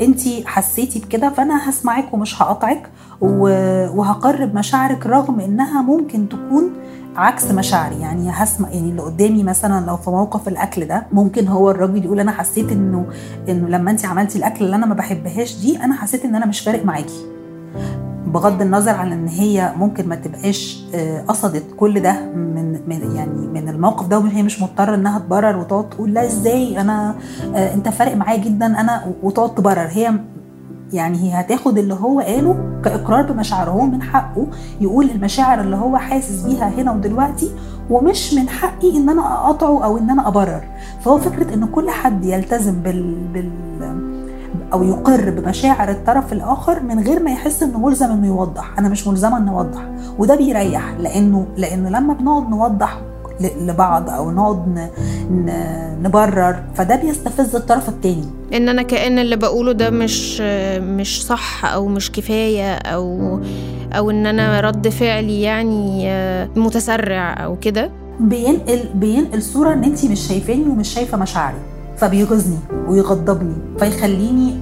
انت 0.00 0.20
حسيتي 0.44 0.98
بكده 0.98 1.30
فأنا 1.30 1.70
هسمعك 1.70 2.14
ومش 2.14 2.42
هقطعك 2.42 2.90
وهقرب 3.20 4.54
مشاعرك 4.54 5.06
رغم 5.06 5.40
إنها 5.40 5.82
ممكن 5.82 6.28
تكون 6.28 6.70
عكس 7.16 7.44
مشاعري. 7.44 8.00
يعني 8.00 8.30
هسمع 8.30 8.68
يعني 8.70 8.90
اللي 8.90 9.02
قدامي 9.02 9.42
مثلا 9.42 9.86
لو 9.86 9.96
في 9.96 10.10
موقف 10.10 10.48
الأكل 10.48 10.84
ده 10.84 11.06
ممكن 11.12 11.48
هو 11.48 11.70
الراجل 11.70 12.04
يقول 12.04 12.20
أنا 12.20 12.32
حسيت 12.32 12.72
إنه 12.72 13.06
إنه 13.48 13.68
لما 13.68 13.90
انت 13.90 14.04
عملتي 14.06 14.38
الأكل 14.38 14.64
اللي 14.64 14.76
أنا 14.76 14.86
ما 14.86 14.94
بحبهاش 14.94 15.56
دي 15.56 15.84
أنا 15.84 15.94
حسيت 15.94 16.24
إن 16.24 16.34
أنا 16.34 16.46
مش 16.46 16.60
فارق 16.60 16.84
معاكي. 16.84 17.26
بغض 18.34 18.62
النظر 18.62 18.90
عن 18.90 19.12
إن 19.12 19.28
هي 19.28 19.72
ممكن 19.76 20.08
ما 20.08 20.14
تبقاش 20.14 20.84
آه، 20.94 21.20
قصدت 21.22 21.64
كل 21.76 22.00
ده 22.00 22.20
من, 22.34 22.72
من 22.72 23.16
يعني 23.16 23.46
من 23.46 23.68
الموقف 23.68 24.06
ده 24.06 24.18
وهي 24.18 24.42
مش 24.42 24.62
مضطرة 24.62 24.94
إنها 24.94 25.18
تبرر 25.18 25.56
وتقعد 25.56 25.88
تقول 25.90 26.14
لا 26.14 26.24
إزاي؟ 26.24 26.80
أنا 26.80 27.14
آه، 27.54 27.74
أنت 27.74 27.88
فارق 27.88 28.16
معايا 28.16 28.38
جدا 28.38 28.66
أنا 28.80 29.12
وتقعد 29.22 29.54
تبرر. 29.54 29.86
هي 29.90 30.12
يعني 30.92 31.18
هي 31.18 31.40
هتاخد 31.40 31.78
اللي 31.78 31.94
هو 31.94 32.20
قاله 32.20 32.80
كإقرار 32.84 33.32
بمشاعره 33.32 33.70
هو 33.70 33.86
من 33.86 34.02
حقه 34.02 34.46
يقول 34.80 35.10
المشاعر 35.10 35.60
اللي 35.60 35.76
هو 35.76 35.96
حاسس 35.96 36.42
بيها 36.42 36.68
هنا 36.68 36.92
ودلوقتي 36.92 37.50
ومش 37.90 38.34
من 38.34 38.48
حقي 38.48 38.96
إن 38.96 39.08
أنا 39.08 39.22
أقاطعه 39.34 39.84
أو 39.84 39.98
إن 39.98 40.10
أنا 40.10 40.28
أبرر. 40.28 40.64
فهو 41.00 41.18
فكرة 41.18 41.54
إن 41.54 41.66
كل 41.66 41.90
حد 41.90 42.24
يلتزم 42.24 42.82
بال, 42.82 43.14
بال 43.32 43.50
أو 44.72 44.84
يقر 44.84 45.30
بمشاعر 45.30 45.90
الطرف 45.90 46.32
الآخر 46.32 46.80
من 46.82 47.00
غير 47.00 47.22
ما 47.22 47.30
يحس 47.30 47.62
إنه 47.62 47.78
ملزم 47.78 48.10
إنه 48.10 48.26
يوضح. 48.26 48.78
أنا 48.78 48.88
مش 48.88 49.06
ملزمة 49.06 49.38
إني 49.38 49.50
أوضح. 49.50 49.80
وده 50.18 50.36
بيريح 50.36 50.94
لأنه 50.98 51.46
لأنه 51.56 51.88
لما 51.88 52.14
بنقعد 52.14 52.48
نوضح 52.50 53.00
لبعض 53.60 54.10
أو 54.10 54.30
نقعد 54.30 54.88
نبرر 56.02 56.62
فده 56.74 56.96
بيستفز 56.96 57.56
الطرف 57.56 57.88
التاني. 57.88 58.24
إن 58.54 58.68
أنا 58.68 58.82
كأن 58.82 59.18
اللي 59.18 59.36
بقوله 59.36 59.72
ده 59.72 59.90
مش 59.90 60.40
مش 60.80 61.26
صح 61.26 61.64
أو 61.64 61.88
مش 61.88 62.12
كفاية 62.12 62.74
أو 62.74 63.38
أو 63.92 64.10
إن 64.10 64.26
أنا 64.26 64.60
رد 64.60 64.88
فعلي 64.88 65.42
يعني 65.42 66.10
متسرع 66.56 67.44
أو 67.44 67.56
كده. 67.56 67.90
بينقل 68.20 68.80
بينقل 68.94 69.42
صورة 69.42 69.72
إن 69.72 69.84
انت 69.84 70.04
مش 70.04 70.28
شايفاني 70.28 70.62
ومش 70.62 70.88
شايفة 70.88 71.18
مشاعري. 71.18 71.58
فبيغيظني 72.00 72.58
ويغضبني 72.88 73.54
فيخليني 73.78 74.54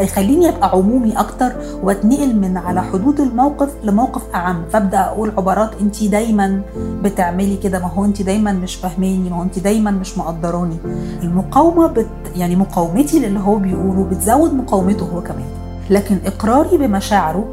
يخليني 0.00 0.48
أبقى 0.48 0.70
عمومي 0.70 1.12
أكتر 1.20 1.52
وأتنقل 1.82 2.36
من 2.36 2.56
على 2.56 2.82
حدود 2.82 3.20
الموقف 3.20 3.68
لموقف 3.84 4.22
أعم. 4.34 4.62
فأبدأ 4.72 5.00
أقول 5.00 5.30
عبارات 5.38 5.70
أنت 5.80 6.04
دايما 6.04 6.62
بتعملي 7.02 7.56
كده 7.56 7.78
ما 7.78 7.86
هو 7.86 8.04
أنت 8.04 8.22
دايما 8.22 8.52
مش 8.52 8.74
فاهماني 8.74 9.30
ما 9.30 9.36
هو 9.36 9.42
أنت 9.42 9.58
دايما 9.58 9.90
مش 9.90 10.18
مقدراني. 10.18 10.76
المقاومة 11.22 11.86
بت 11.86 12.06
يعني 12.36 12.56
مقاومتي 12.56 13.18
للي 13.18 13.40
هو 13.40 13.56
بيقوله 13.56 14.04
بتزود 14.10 14.54
مقاومته 14.54 15.06
هو 15.06 15.20
كمان. 15.22 15.46
لكن 15.90 16.18
إقراري 16.26 16.76
بمشاعره 16.76 17.44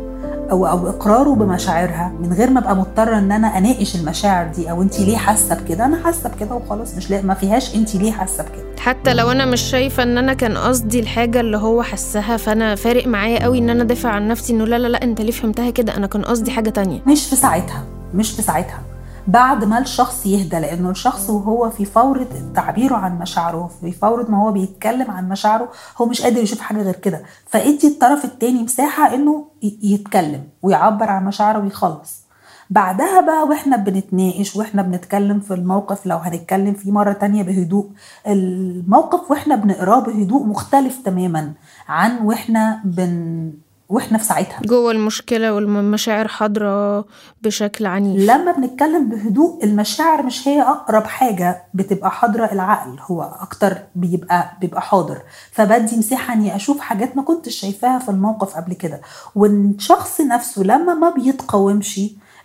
أو 0.51 0.67
أو 0.67 0.89
إقراره 0.89 1.29
بمشاعرها 1.35 2.11
من 2.21 2.33
غير 2.33 2.49
ما 2.49 2.59
أبقى 2.59 2.75
مضطرة 2.75 3.17
إن 3.17 3.31
أنا 3.31 3.57
أناقش 3.57 3.95
المشاعر 3.95 4.47
دي 4.47 4.71
أو 4.71 4.81
انت 4.81 4.99
ليه 4.99 5.17
حاسة 5.17 5.55
بكده. 5.55 5.85
أنا 5.85 6.03
حاسة 6.03 6.29
بكده 6.29 6.55
وخلاص 6.55 6.95
مش 6.95 7.09
لا 7.11 7.21
ما 7.21 7.33
فيهاش 7.33 7.75
انت 7.75 7.95
ليه 7.95 8.11
حاسة 8.11 8.43
بكده. 8.43 8.63
حتى 8.79 9.13
لو 9.13 9.31
أنا 9.31 9.45
مش 9.45 9.61
شايفة 9.61 10.03
إن 10.03 10.17
أنا 10.17 10.33
كان 10.33 10.57
قصدي 10.57 10.99
الحاجة 10.99 11.39
اللي 11.39 11.57
هو 11.57 11.83
حسها 11.83 12.37
فأنا 12.37 12.75
فارق 12.75 13.07
معايا 13.07 13.43
قوي 13.43 13.57
إن 13.59 13.69
أنا 13.69 13.83
دافع 13.83 14.09
عن 14.09 14.27
نفسي 14.27 14.53
إنه 14.53 14.65
لا 14.65 14.79
لا 14.79 14.87
لا 14.87 15.03
أنت 15.03 15.21
ليه 15.21 15.31
فهمتها 15.31 15.69
كده؟ 15.69 15.97
أنا 15.97 16.07
كان 16.07 16.21
قصدي 16.25 16.51
حاجة 16.51 16.69
تانية. 16.69 16.99
مش 17.07 17.25
في 17.29 17.35
ساعتها 17.35 17.83
مش 18.13 18.31
في 18.31 18.41
ساعتها. 18.41 18.79
بعد 19.27 19.63
ما 19.63 19.77
الشخص 19.79 20.25
يهدى 20.25 20.59
لأنه 20.59 20.89
الشخص 20.89 21.29
وهو 21.29 21.69
في 21.69 21.85
فورة 21.85 22.27
تعبيره 22.55 22.95
عن 22.95 23.19
مشاعره 23.19 23.69
في 23.81 23.91
فورة 23.91 24.25
ما 24.31 24.41
هو 24.43 24.51
بيتكلم 24.51 25.11
عن 25.11 25.29
مشاعره 25.29 25.69
هو 25.97 26.05
مش 26.05 26.21
قادر 26.21 26.41
يشوف 26.41 26.59
حاجة 26.59 26.81
غير 26.81 26.95
كده. 26.95 27.21
فادي 27.47 27.87
الطرف 27.87 28.25
التاني 28.25 28.63
مساحة 28.63 29.13
إنه 29.15 29.45
يتكلم 29.83 30.43
ويعبر 30.61 31.09
عن 31.09 31.25
مشاعره 31.25 31.59
ويخلص. 31.59 32.27
بعدها 32.69 33.21
بقى 33.21 33.43
وإحنا 33.43 33.77
بنتناقش 33.77 34.55
وإحنا 34.55 34.81
بنتكلم 34.81 35.39
في 35.39 35.53
الموقف 35.53 36.05
لو 36.05 36.17
هنتكلم 36.17 36.73
فيه 36.73 36.91
مرة 36.91 37.13
تانية 37.13 37.43
بهدوء 37.43 37.89
الموقف 38.27 39.31
وإحنا 39.31 39.55
بنقراه 39.55 39.99
بهدوء 39.99 40.45
مختلف 40.45 40.97
تماما 41.05 41.53
عن 41.87 42.17
وإحنا 42.25 42.81
بن 42.85 43.51
وإحنا 43.89 44.17
في 44.17 44.23
ساعتها. 44.23 44.61
جوه 44.61 44.91
المشكلة 44.91 45.53
والمشاعر 45.53 46.27
حاضرة 46.27 47.05
بشكل 47.41 47.85
عنيف. 47.85 48.29
لما 48.29 48.51
بنتكلم 48.51 49.09
بهدوء 49.09 49.63
المشاعر 49.63 50.23
مش 50.23 50.47
هي 50.47 50.61
أقرب 50.61 51.03
حاجة 51.03 51.63
بتبقى 51.73 52.11
حاضرة 52.11 52.45
العقل 52.51 52.99
هو 53.01 53.21
أكتر 53.41 53.77
بيبقى 53.95 54.51
بيبقى 54.61 54.81
حاضر. 54.81 55.17
فبدي 55.51 55.97
مساحة 55.97 56.33
إني 56.33 56.55
أشوف 56.55 56.79
حاجات 56.79 57.17
ما 57.17 57.23
كنتش 57.23 57.55
شايفاها 57.55 57.99
في 57.99 58.09
الموقف 58.09 58.55
قبل 58.55 58.73
كده. 58.73 59.01
والشخص 59.35 60.21
نفسه 60.21 60.63
لما 60.63 60.93
ما 60.93 61.09
بيتقاومش 61.09 62.01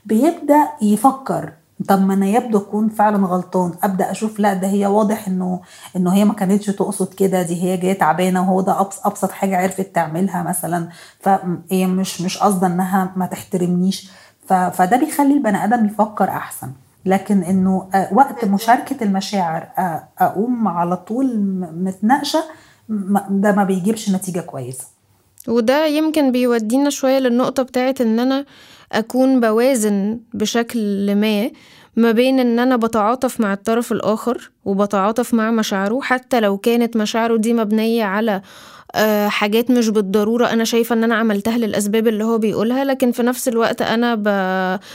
بيبدأ 0.07 0.69
يفكر 0.83 1.53
طب 1.89 2.01
ما 2.07 2.15
أنا 2.15 2.27
يبدو 2.27 2.59
أكون 2.59 2.89
فعلا 2.89 3.27
غلطان. 3.27 3.73
أبدأ 3.83 4.11
أشوف 4.11 4.41
لا 4.41 4.55
ده 4.55 4.69
هي 4.69 4.87
واضح 4.87 5.29
إنه 5.29 5.61
إنه 5.97 6.15
هي 6.15 6.25
ما 6.25 6.35
كانتش 6.35 6.67
تقصد 6.67 7.15
كده. 7.15 7.43
دي 7.43 7.63
هي 7.63 7.77
جاية 7.77 7.99
تعبانة 7.99 8.41
وهو 8.43 8.61
ده 8.61 8.81
أبسط 9.05 9.31
حاجة 9.31 9.57
عرفت 9.57 9.95
تعملها 9.95 10.43
مثلا. 10.43 10.89
فهي 11.21 11.87
مش 11.87 12.21
مش 12.21 12.39
قصدة 12.39 12.67
إنها 12.67 13.13
ما 13.17 13.27
تحترمنيش. 13.27 14.11
فده 14.49 14.97
بيخلي 14.97 15.35
البني 15.35 15.65
آدم 15.65 15.87
يفكر 15.87 16.29
أحسن. 16.29 16.73
لكن 17.07 17.43
إنه 17.43 17.89
وقت 18.13 18.45
مشاركة 18.45 19.05
المشاعر 19.05 19.69
أقوم 20.19 20.69
على 20.69 20.97
طول 20.97 21.39
متناقشة 21.75 22.45
ده 23.31 23.53
ما 23.53 23.65
بيجيبش 23.65 24.11
نتيجة 24.11 24.41
كويسة. 24.41 24.85
وده 25.49 25.87
يمكن 25.87 26.33
بيودينا 26.33 26.91
شوية 26.91 27.19
للنقطة 27.19 27.63
بتاعت 27.63 28.01
إن 28.01 28.21
أنا 28.21 28.45
أكون 28.93 29.41
بوازن 29.41 30.21
بشكل 30.35 31.15
ما 31.15 31.51
ما 31.97 32.13
بين 32.13 32.41
إن 32.41 32.59
أنا 32.59 32.77
بتعاطف 32.77 33.41
مع 33.41 33.53
الطرف 33.53 33.93
الآخر 33.93 34.51
وبتعاطف 34.65 35.35
مع 35.35 35.51
مشاعره 35.51 36.01
حتى 36.01 36.41
لو 36.41 36.59
كانت 36.59 36.97
مشاعره 36.97 37.37
دي 37.37 37.53
مبنية 37.53 38.05
على 38.05 38.43
حاجات 39.29 39.71
مش 39.71 39.89
بالضرورة 39.89 40.47
أنا 40.47 40.65
شايفة 40.65 40.95
إن 40.95 41.05
أنا 41.05 41.15
عملتها 41.15 41.59
للأسباب 41.59 42.07
اللي 42.09 42.25
هو 42.25 42.39
بيقولها 42.39 42.85
لكن 42.85 43.13
في 43.13 43.23
نفس 43.23 43.49
الوقت 43.49 43.83
أنا 43.83 44.15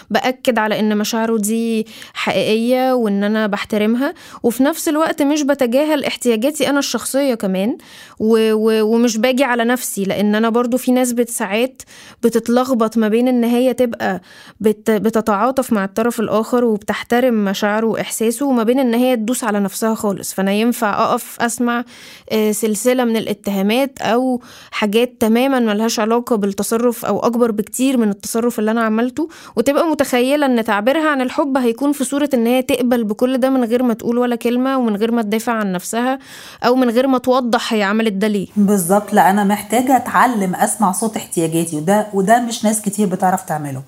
بأكد 0.09 0.57
على 0.59 0.79
إن 0.79 0.97
مشاعره 0.97 1.37
دي 1.37 1.87
حقيقية 2.13 2.93
وإن 2.93 3.23
أنا 3.23 3.47
بحترمها 3.47 4.13
وفي 4.43 4.63
نفس 4.63 4.87
الوقت 4.89 5.21
مش 5.21 5.41
بتجاهل 5.41 6.03
احتياجاتي 6.05 6.69
أنا 6.69 6.79
الشخصية 6.79 7.35
كمان 7.35 7.77
و 8.19 8.53
و 8.53 8.81
ومش 8.95 9.17
باجي 9.17 9.43
على 9.43 9.63
نفسي 9.65 10.03
لأن 10.03 10.35
أنا 10.35 10.49
برضو 10.49 10.77
في 10.77 10.91
ناس 10.91 11.09
ساعات 11.27 11.81
بتتلخبط 12.23 12.97
ما 12.97 13.07
بين 13.07 13.27
إن 13.27 13.43
هي 13.43 13.73
تبقى 13.73 14.21
بت 14.59 14.91
بتتعاطف 14.91 15.73
مع 15.73 15.85
الطرف 15.85 16.19
الآخر 16.19 16.65
وبتحترم 16.65 17.45
مشاعره 17.45 17.85
وإحساسه 17.87 18.45
وما 18.45 18.63
بين 18.63 18.79
إن 18.79 18.93
هي 18.93 19.15
تدوس 19.15 19.43
على 19.43 19.59
نفسها 19.59 19.95
خالص 19.95 20.33
فأنا 20.33 20.51
ينفع 20.51 21.03
أقف 21.03 21.41
أسمع 21.41 21.85
آه، 22.31 22.51
سلسلة 22.51 23.03
من 23.03 23.17
الاتهامات 23.17 23.86
حاجات 23.87 24.01
أو 24.01 24.41
حاجات 24.71 25.13
تماما 25.19 25.59
ملهاش 25.59 25.99
علاقة 25.99 26.35
بالتصرف 26.35 27.05
أو 27.05 27.19
أكبر 27.19 27.51
بكتير 27.51 27.97
من 27.97 28.09
التصرف 28.09 28.59
اللي 28.59 28.71
أنا 28.71 28.81
عملته. 28.81 29.29
وتبقى 29.55 29.87
متخيلة 29.87 30.45
إن 30.45 30.63
تعبيرها 30.63 31.09
عن 31.09 31.21
الحب 31.21 31.57
هيكون 31.57 31.91
في 31.91 32.03
صورة 32.03 32.29
إن 32.33 32.47
هي 32.47 32.61
تقبل 32.61 33.03
بكل 33.03 33.37
ده 33.37 33.49
من 33.49 33.63
غير 33.63 33.83
ما 33.83 33.93
تقول 33.93 34.17
ولا 34.17 34.35
كلمة 34.35 34.77
ومن 34.77 34.95
غير 34.95 35.11
ما 35.11 35.21
تدافع 35.21 35.51
عن 35.53 35.71
نفسها 35.71 36.19
أو 36.63 36.75
من 36.75 36.89
غير 36.89 37.07
ما 37.07 37.17
توضح 37.17 37.73
هي 37.73 37.83
عملت 37.83 38.13
ده 38.13 38.27
ليه. 38.27 38.47
بالظبط 38.57 39.13
لأ 39.13 39.29
أنا 39.29 39.43
محتاجة 39.43 39.95
أتعلم 39.97 40.55
أسمع 40.55 40.91
صوت 40.91 41.15
احتياجاتي 41.17 41.75
وده 41.77 42.07
وده 42.13 42.39
مش 42.41 42.65
ناس 42.65 42.81
كتير 42.81 43.07
بتعرف 43.07 43.41
تعمله. 43.41 43.81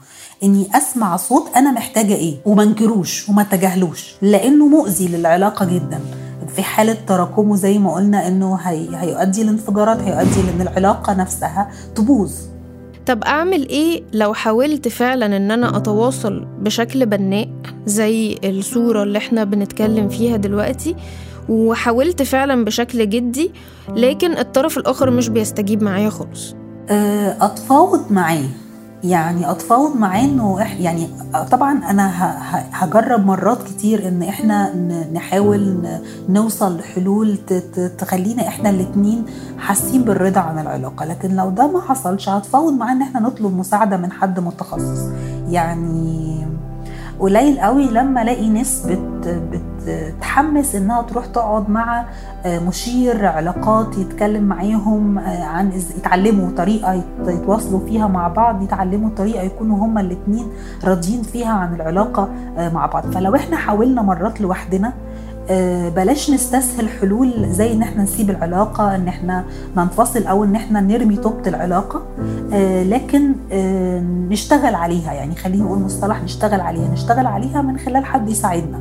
إني 0.44 0.68
أسمع 0.76 1.18
صوت 1.18 1.48
أنا 1.56 1.72
محتاجة 1.72 2.16
إيه؟ 2.16 2.36
وما 2.46 2.64
انكروش 2.64 3.30
وما 3.30 3.44
تجاهلوش 3.44 4.14
لأنه 4.22 4.68
مؤذي 4.68 5.08
للعلاقة 5.08 5.66
جدا. 5.66 6.00
في 6.48 6.64
حالة 6.64 6.98
تراكمه 7.08 7.56
زي 7.56 7.80
ما 7.80 7.94
قلنا 7.94 8.28
إنه 8.28 8.56
هي 8.56 8.88
هيؤدي 8.96 9.44
لانفجارات 9.44 10.00
هيؤدي 10.00 10.42
لإن 10.42 10.62
العلاقة 10.62 11.14
نفسها 11.14 11.72
تبوظ. 11.96 12.32
طب 13.06 13.24
أعمل 13.24 13.70
إيه 13.70 14.04
لو 14.14 14.34
حاولت 14.34 14.88
فعلا 14.88 15.38
إن 15.38 15.52
أنا 15.52 15.78
أتواصل 15.78 16.48
بشكل 16.62 17.06
بناء 17.06 17.50
زي 17.86 18.38
الصورة 18.44 19.04
اللي 19.04 19.18
إحنا 19.18 19.44
بنتكلم 19.44 20.10
فيها 20.10 20.38
دلوقتي؟ 20.38 20.96
وحاولت 21.50 22.22
فعلا 22.24 22.66
بشكل 22.66 23.10
جدي 23.10 23.52
لكن 23.96 24.38
الطرف 24.38 24.78
الآخر 24.78 25.10
مش 25.12 25.30
بيستجيب 25.30 25.84
معايا 25.84 26.10
خالص. 26.10 26.56
آه، 26.90 27.46
أتفاوض 27.46 28.12
معاه. 28.12 28.44
يعني 29.04 29.52
اتفاوض 29.52 29.96
معاه 29.96 30.24
إنه 30.24 30.60
يعني 30.80 31.08
طبعا 31.52 31.72
أنا 31.90 32.12
هجرب 32.72 33.26
مرات 33.26 33.64
كتير 33.64 34.08
إن 34.08 34.24
إحنا 34.24 34.74
نحاول 35.14 35.88
نوصل 36.30 36.78
لحلول 36.78 37.38
تخلينا 37.98 38.48
إحنا 38.48 38.70
الاتنين 38.70 39.26
حاسين 39.58 40.02
بالرضا 40.04 40.40
عن 40.42 40.60
العلاقة. 40.60 41.06
لكن 41.06 41.36
لو 41.36 41.50
ده 41.50 41.68
ما 41.68 41.82
حصلش 41.82 42.30
هتفاوض 42.30 42.74
معاه 42.74 42.92
إن 42.92 43.02
إحنا 43.02 43.20
نطلب 43.20 43.58
مساعدة 43.58 43.98
من 43.98 44.12
حد 44.12 44.40
متخصص. 44.40 45.00
يعني 45.50 46.30
قليل 47.20 47.60
قوي 47.60 47.86
لما 47.86 48.22
ألاقي 48.22 48.50
ناس 48.50 48.82
بت, 48.86 49.28
بت 49.52 49.62
بتتحمس 49.88 50.76
إنها 50.76 51.02
تروح 51.02 51.26
تقعد 51.26 51.70
مع 51.70 52.06
آه، 52.46 52.60
مشير 52.60 53.26
علاقات 53.26 53.98
يتكلم 53.98 54.44
معاهم 54.44 55.18
آه، 55.18 55.44
عن 55.44 55.72
يتعلموا 55.98 56.50
طريقة 56.58 57.04
يتواصلوا 57.28 57.80
فيها 57.88 58.08
مع 58.08 58.28
بعض 58.28 58.64
يتعلموا 58.64 59.10
طريقة 59.18 59.42
يكونوا 59.44 59.78
هما 59.78 60.02
الاثنين 60.02 60.48
راضيين 60.84 61.24
فيها 61.24 61.52
عن 61.54 61.76
العلاقة 61.76 62.30
آه، 62.58 62.70
مع 62.70 62.86
بعض. 62.86 63.04
فلو 63.12 63.36
إحنا 63.36 63.58
حاولنا 63.58 64.02
مرات 64.02 64.42
لوحدنا 64.42 64.94
بلاش 65.96 66.30
نستسهل 66.30 66.90
حلول 66.90 67.48
زي 67.52 67.74
إن 67.74 67.82
إحنا 67.82 68.04
نسيب 68.04 68.30
العلاقة 68.30 68.96
إن 68.96 69.08
إحنا 69.08 69.46
ننفصل 69.78 70.24
أو 70.28 70.44
إن 70.44 70.56
إحنا 70.56 70.82
نرمي 70.82 71.16
طوبة 71.18 71.48
العلاقة 71.50 72.02
لكن 72.84 73.36
نشتغل 74.30 74.76
عليها. 74.76 75.14
يعني 75.14 75.36
خلينا 75.36 75.64
نقول 75.64 75.80
مصطلح 75.80 76.24
نشتغل 76.24 76.62
عليها. 76.62 76.92
نشتغل 76.94 77.28
عليها 77.28 77.62
من 77.62 77.78
خلال 77.78 78.06
حد 78.06 78.30
يساعدنا. 78.30 78.80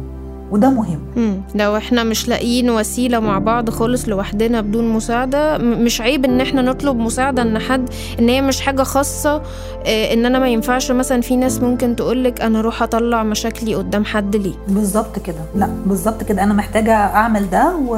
وده 0.51 0.71
مهم. 0.71 0.99
مم. 1.17 1.41
لو 1.55 1.77
إحنا 1.77 2.05
مش 2.05 2.29
لاقيين 2.29 2.71
وسيلة 2.71 3.21
مع 3.21 3.39
بعض 3.39 3.71
خالص 3.71 4.09
لوحدنا 4.09 4.61
بدون 4.61 4.89
مساعدة 4.89 5.59
مش 5.59 6.01
عيب 6.01 6.25
ان 6.25 6.41
إحنا 6.41 6.63
نطلب 6.63 6.97
مساعدة 6.97 7.43
ان 7.43 7.59
حد 7.59 7.89
ان 8.21 8.29
هي 8.29 8.43
مش 8.43 8.61
حاجة 8.61 8.83
خاصة 8.83 9.43
آه 9.87 10.13
ان 10.13 10.27
أنا 10.27 10.39
ما 10.39 10.49
ينفعش. 10.49 10.91
مثلا 10.91 11.21
في 11.21 11.37
ناس 11.37 11.61
ممكن 11.63 11.97
تقولك 11.97 12.41
أنا 12.41 12.59
أروح 12.59 12.83
اطلع 12.83 13.23
مشاكلي 13.23 13.75
قدام 13.75 14.05
حد 14.05 14.37
ليه. 14.37 14.55
بالظبط 14.69 15.19
كده. 15.19 15.41
لا 15.57 15.69
بالظبط 15.87 16.25
كده. 16.25 16.43
أنا 16.43 16.55
محتاجة 16.55 16.93
اعمل 16.95 17.51
ده 17.51 17.77
و... 17.89 17.95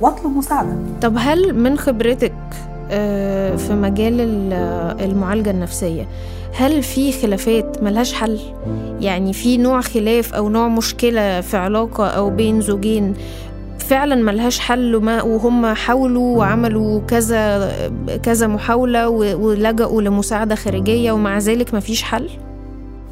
واطلب 0.00 0.36
مساعدة. 0.36 0.76
طب 1.02 1.14
هل 1.18 1.54
من 1.58 1.78
خبرتك 1.78 2.32
آه 2.90 3.56
في 3.56 3.72
مجال 3.74 4.20
المعالجة 5.00 5.50
النفسية 5.50 6.06
هل 6.56 6.82
في 6.82 7.12
خلافات 7.12 7.82
ملهاش 7.82 8.12
حل؟ 8.14 8.40
يعني 9.00 9.32
في 9.32 9.56
نوع 9.56 9.80
خلاف 9.80 10.34
أو 10.34 10.48
نوع 10.48 10.68
مشكلة 10.68 11.40
في 11.40 11.56
علاقة 11.56 12.06
أو 12.08 12.30
بين 12.30 12.60
زوجين 12.60 13.14
فعلا 13.78 14.14
ملهاش 14.14 14.58
حل 14.60 14.94
وما 14.94 15.22
وهم 15.22 15.66
حاولوا 15.74 16.38
وعملوا 16.38 17.00
كذا 17.00 17.72
كذا 18.22 18.46
محاولة 18.46 19.08
ولجأوا 19.08 20.02
لمساعدة 20.02 20.54
خارجية 20.54 21.12
ومع 21.12 21.38
ذلك 21.38 21.74
مفيش 21.74 22.02
حل؟ 22.02 22.30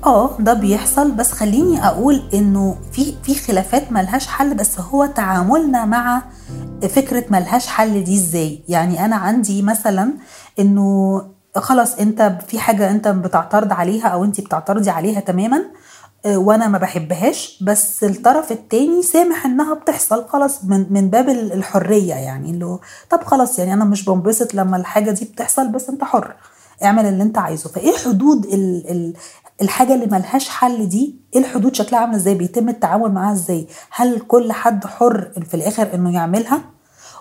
آه 0.07 0.31
ده 0.39 0.55
بيحصل. 0.55 1.11
بس 1.13 1.33
خليني 1.33 1.87
أقول 1.87 2.23
إنه 2.35 2.77
في 2.93 3.15
في 3.23 3.35
خلافات 3.35 3.93
ملهاش 3.93 4.27
حل 4.27 4.55
بس 4.55 4.81
هو 4.81 5.07
تعاملنا 5.07 5.85
مع 5.85 6.23
فكرة 6.89 7.25
ملهاش 7.31 7.67
حل 7.67 8.05
دي 8.05 8.15
إزاي؟ 8.15 8.63
يعني 8.69 9.05
أنا 9.05 9.17
عندي 9.17 9.63
مثلا 9.63 10.13
إنه 10.59 11.23
خلاص 11.56 11.94
انت 11.99 12.38
في 12.49 12.58
حاجة 12.58 12.90
انت 12.90 13.08
بتعترض 13.08 13.73
عليها 13.73 14.08
أو 14.08 14.25
انت 14.25 14.40
بتعترضي 14.40 14.90
عليها 14.90 15.20
تماما 15.20 15.62
آه، 16.26 16.37
وأنا 16.38 16.68
ما 16.68 16.78
بحبهاش. 16.78 17.62
بس 17.62 18.04
الطرف 18.04 18.52
التاني 18.52 19.02
سامح 19.02 19.46
انها 19.46 19.75
بتحصل 19.75 20.28
خلاص 20.28 20.64
من 20.64 20.87
من 20.90 21.11
باب 21.11 21.28
الحرية 21.28 22.14
يعني 22.14 22.50
اللي 22.50 22.78
طب 23.11 23.25
خلاص 23.25 23.58
يعني 23.58 23.73
أنا 23.73 23.84
مش 23.84 24.04
بنبسط 24.04 24.54
لما 24.54 24.76
الحاجة 24.76 25.11
دي 25.11 25.25
بتحصل 25.25 25.68
بس 25.68 25.88
انت 25.88 26.04
حر 26.04 26.34
اعمل 26.84 27.04
اللي 27.06 27.23
انت 27.23 27.38
عايزه. 27.38 27.68
فايه 27.70 27.96
حدود 27.96 28.44
ال 28.44 28.90
ال 28.90 29.14
الحاجة 29.62 29.94
اللي 29.94 30.06
ملهاش 30.06 30.49
حل 30.49 30.88
دي؟ 30.88 31.16
إيه 31.34 31.40
الحدود؟ 31.40 31.75
شكلها 31.75 32.00
عاملة 32.00 32.16
إزاي؟ 32.16 32.34
بيتم 32.34 32.68
التعامل 32.68 33.12
معاها 33.12 33.32
إزاي؟ 33.32 33.66
هل 33.90 34.20
كل 34.20 34.52
حد 34.52 34.87
حر 34.87 35.30
في 35.49 35.54
الآخر 35.54 35.94
انه 35.94 36.14
يعملها؟ 36.14 36.74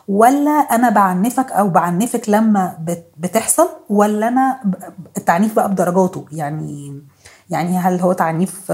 ولا 0.08 0.52
أنا 0.52 0.90
بعنفك 0.90 1.52
أو 1.52 1.70
بعنفك 1.70 2.30
لما 2.30 2.78
بتحصل 3.18 3.68
ولا 3.90 4.28
أنا 4.28 4.60
التعنيف 5.18 5.56
بقى 5.56 5.70
بدرجاته. 5.72 6.26
يعني 6.32 7.02
يعني 7.50 7.78
هل 7.78 8.00
هو 8.00 8.14
تعنيف 8.14 8.72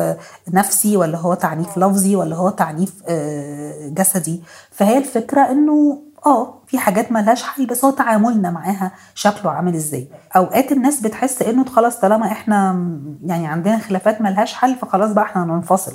نفسي 0.54 0.98
ولا 0.98 1.18
هو 1.18 1.34
تعنيف 1.34 1.78
لفظي 1.78 2.16
ولا 2.16 2.36
هو 2.36 2.50
تعنيف 2.50 2.94
آه، 3.08 3.90
جسدي؟ 3.90 4.44
فهي 4.72 4.98
الفكرة 4.98 5.42
إنه 5.52 6.02
آه 6.26 6.54
في 6.68 6.78
حاجات 6.80 7.12
ملهاش 7.12 7.44
حل 7.44 7.66
بس 7.66 7.86
هو 7.86 7.92
تعاملنا 7.92 8.52
معاها 8.52 8.92
شكله 9.16 9.52
عامل 9.52 9.76
إزاي. 9.76 10.08
أوقات 10.36 10.72
الناس 10.72 11.00
بتحس 11.02 11.42
إنه 11.42 11.66
خلاص 11.66 12.00
طالما 12.00 12.26
إحنا 12.28 12.90
يعني 13.26 13.48
عندنا 13.48 13.78
خلافات 13.80 14.22
ملهاش 14.22 14.54
حل 14.54 14.76
فخلاص 14.76 15.12
بقى 15.12 15.24
إحنا 15.24 15.44
هننفصل. 15.44 15.94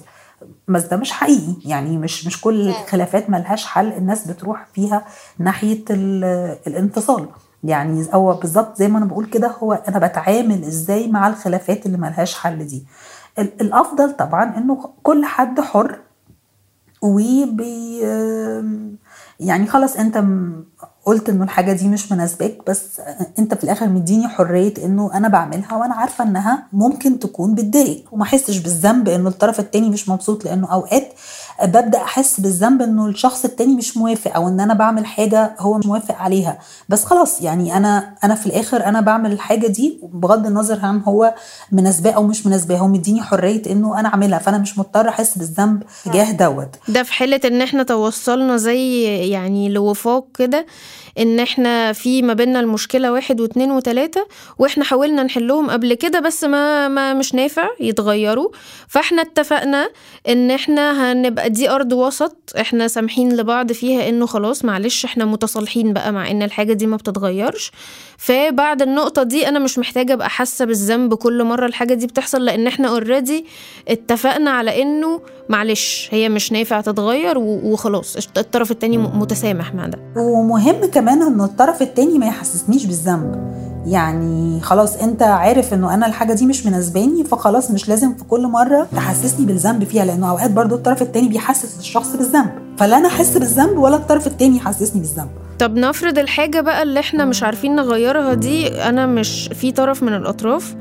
بس 0.69 0.85
ده 0.85 0.97
مش 0.97 1.13
حقيقي. 1.13 1.55
يعني 1.65 1.99
مش 1.99 2.27
مش 2.27 2.41
كل 2.41 2.69
الخلافات 2.69 3.31
ملهاش 3.31 3.67
حل. 3.67 3.93
الناس 3.93 4.29
بتروح 4.29 4.67
فيها 4.75 5.05
ناحية 5.39 5.85
الانفصال. 5.91 7.27
يعني 7.65 8.07
هو 8.15 8.35
بالظبط 8.35 8.77
زي 8.79 8.89
ما 8.89 8.99
أنا 8.99 9.07
بقول 9.07 9.27
كده 9.27 9.49
هو 9.63 9.73
أنا 9.73 9.99
بتعامل 9.99 10.65
إزاي 10.65 11.09
مع 11.09 11.29
الخلافات 11.29 11.87
اللي 11.87 11.99
ملهاش 11.99 12.35
حل 12.35 12.67
دي. 12.67 12.87
الأفضل 13.39 14.17
طبعا 14.17 14.57
إنه 14.59 14.91
كل 15.03 15.25
حد 15.25 15.61
حر 15.61 15.99
وبي 17.03 18.01
يعني 19.41 19.67
خلاص 19.67 19.97
أنت 19.97 20.25
قلت 21.07 21.29
إنه 21.29 21.45
الحاجة 21.45 21.73
دي 21.73 21.89
مش 21.89 22.13
مناسباك 22.13 22.59
بس 22.67 22.83
أنت 23.39 23.55
في 23.55 23.65
الآخر 23.65 23.89
مديني 23.89 24.29
حرية 24.29 24.75
إنه 24.85 25.11
أنا 25.15 25.29
بعملها 25.29 25.77
وأنا 25.77 25.95
عارفة 25.95 26.25
إنها 26.25 26.63
ممكن 26.73 27.19
تكون 27.19 27.55
بتضايق 27.55 28.05
وما 28.13 28.23
أحسش 28.23 28.59
بالذنب 28.59 29.09
إنه 29.09 29.29
الطرف 29.29 29.61
التاني 29.61 29.91
مش 29.91 30.09
مبسوط 30.09 30.45
لأنه 30.45 30.73
أوقات 30.73 31.13
ببدأ 31.63 31.99
أحس 32.03 32.41
بالذنب 32.41 32.83
إنه 32.83 33.07
الشخص 33.07 33.45
التاني 33.45 33.75
مش 33.75 33.97
موافق 33.97 34.35
أو 34.35 34.49
إن 34.49 34.61
أنا 34.61 34.75
بعمل 34.75 35.07
حاجة 35.07 35.57
هو 35.59 35.79
مش 35.79 35.87
موافق 35.87 36.15
عليها. 36.15 36.59
بس 36.89 37.05
خلاص 37.05 37.43
يعني 37.43 37.77
أنا 37.77 38.15
أنا 38.25 38.35
في 38.35 38.47
الآخر 38.47 38.85
أنا 38.87 39.01
بعمل 39.01 39.33
الحاجة 39.33 39.67
دي 39.67 39.99
بغض 40.03 40.47
النظر 40.47 40.81
عن 40.83 41.01
هو 41.01 41.35
مناسباه 41.73 42.11
أو 42.13 42.23
مش 42.27 42.47
مناسباه. 42.47 42.77
هو 42.77 42.87
مديني 42.89 43.23
حرية 43.23 43.63
إنه 43.73 44.01
أنا 44.01 44.09
أعملها 44.09 44.39
فأنا 44.39 44.59
مش 44.59 44.79
مضطر 44.79 45.09
أحس 45.09 45.39
بالذنب 45.39 45.83
تجاه 46.05 46.33
دوت. 46.33 46.69
ده 46.89 47.03
في 47.03 47.13
حالة 47.13 47.41
إن 47.45 47.63
إحنا 47.63 47.83
توصلنا 47.83 48.57
زي 48.57 49.03
يعني 49.31 49.69
لوفاق 49.69 50.25
كده 50.39 50.67
إن 51.19 51.41
إحنا 51.41 51.93
في 51.93 52.23
ما 52.23 52.33
بيننا 52.35 52.61
المشكلة 52.61 53.13
واحد 53.13 53.41
واثنين 53.41 53.71
وثلاثه 53.71 54.27
وإحنا 54.59 54.85
حاولنا 54.85 55.23
نحلهم 55.23 55.71
قبل 55.71 55.95
كده 55.95 56.21
بس 56.21 56.45
ما, 56.45 56.89
ما 56.89 57.15
مش 57.15 57.35
نافع 57.35 57.69
يتغيروا. 57.81 58.49
فإحنا 58.89 59.23
اتفقنا 59.23 59.91
إن 60.29 60.51
إحنا 60.51 61.13
هنبقى 61.13 61.51
دي 61.51 61.71
أرض 61.71 61.93
وسط 61.93 62.53
إحنا 62.61 62.89
سامحين 62.89 63.37
لبعض 63.37 63.73
فيها 63.73 64.09
إنه 64.09 64.27
خلاص 64.27 64.65
معلش 64.65 65.05
إحنا 65.05 65.25
متصالحين 65.25 65.93
بقى 65.93 66.13
مع 66.13 66.31
إن 66.31 66.43
الحاجة 66.43 66.73
دي 66.73 66.87
ما 66.87 66.97
بتتغيرش. 66.97 67.73
فبعد 68.19 68.83
النقطة 68.83 69.23
دي 69.23 69.49
أنا 69.49 69.59
مش 69.59 69.79
محتاجة 69.79 70.13
أبقى 70.13 70.31
حاسة 70.31 70.65
بالذنب 70.65 71.15
كل 71.15 71.45
مرة 71.45 71.67
الحاجة 71.67 71.95
دي 71.95 72.07
بتحصل 72.07 72.45
لأن 72.45 72.67
إحنا 72.67 72.89
اوريدي 72.89 73.45
اتفقنا 73.89 74.51
على 74.51 74.83
إنه 74.83 75.21
معلش 75.49 76.09
هي 76.11 76.29
مش 76.29 76.53
نافع 76.53 76.81
تتغير 76.81 77.39
وخلاص 77.39 78.17
الطرف 78.37 78.71
التاني 78.71 78.99
متسامح 78.99 79.75
مع 79.75 79.87
ده. 79.87 79.99
ومهم 80.17 80.84
كمان 80.87 81.23
انه 81.23 81.45
الطرف 81.45 81.83
التاني 81.83 82.19
ما 82.19 82.27
يحسسنيش 82.27 82.87
بالذنب. 82.87 83.55
يعني 83.87 84.61
خلاص 84.61 84.97
أنت 84.97 85.23
عارف 85.23 85.75
إنه 85.75 85.95
أنا 85.95 86.07
الحاجة 86.07 86.33
دي 86.33 86.47
مش 86.47 86.67
مناسباني 86.67 87.25
فخلاص 87.25 87.71
مش 87.71 87.89
لازم 87.89 88.15
في 88.15 88.25
كل 88.25 88.47
مرة 88.47 88.87
تحسسني 88.97 89.47
بالذنب 89.47 89.85
فيها 89.85 90.05
لأنه 90.05 90.31
أوقات 90.31 90.51
برضو 90.51 90.75
الطرف 90.75 91.03
التاني 91.03 91.29
بيحسس 91.29 91.79
الشخص 91.79 92.17
بالذنب. 92.17 92.51
فلا 92.79 92.97
أنا 92.99 93.09
أحس 93.09 93.37
بالذنب 93.37 93.79
ولا 93.79 93.97
الطرف 93.97 94.27
التاني 94.27 94.57
يحسسني 94.57 95.01
بالذنب. 95.01 95.29
طب 95.59 95.77
نفرض 95.77 96.19
الحاجة 96.19 96.61
بقى 96.61 96.83
اللي 96.83 97.01
إحنا 97.01 97.25
مش 97.25 97.43
عارفين 97.43 97.77
نغيرها 97.77 98.35
دي 98.35 98.69
أنا 98.69 99.07
مش 99.07 99.51
في 99.55 99.73
طرف 99.73 100.03
من 100.03 100.15
الأطراف 100.15 100.75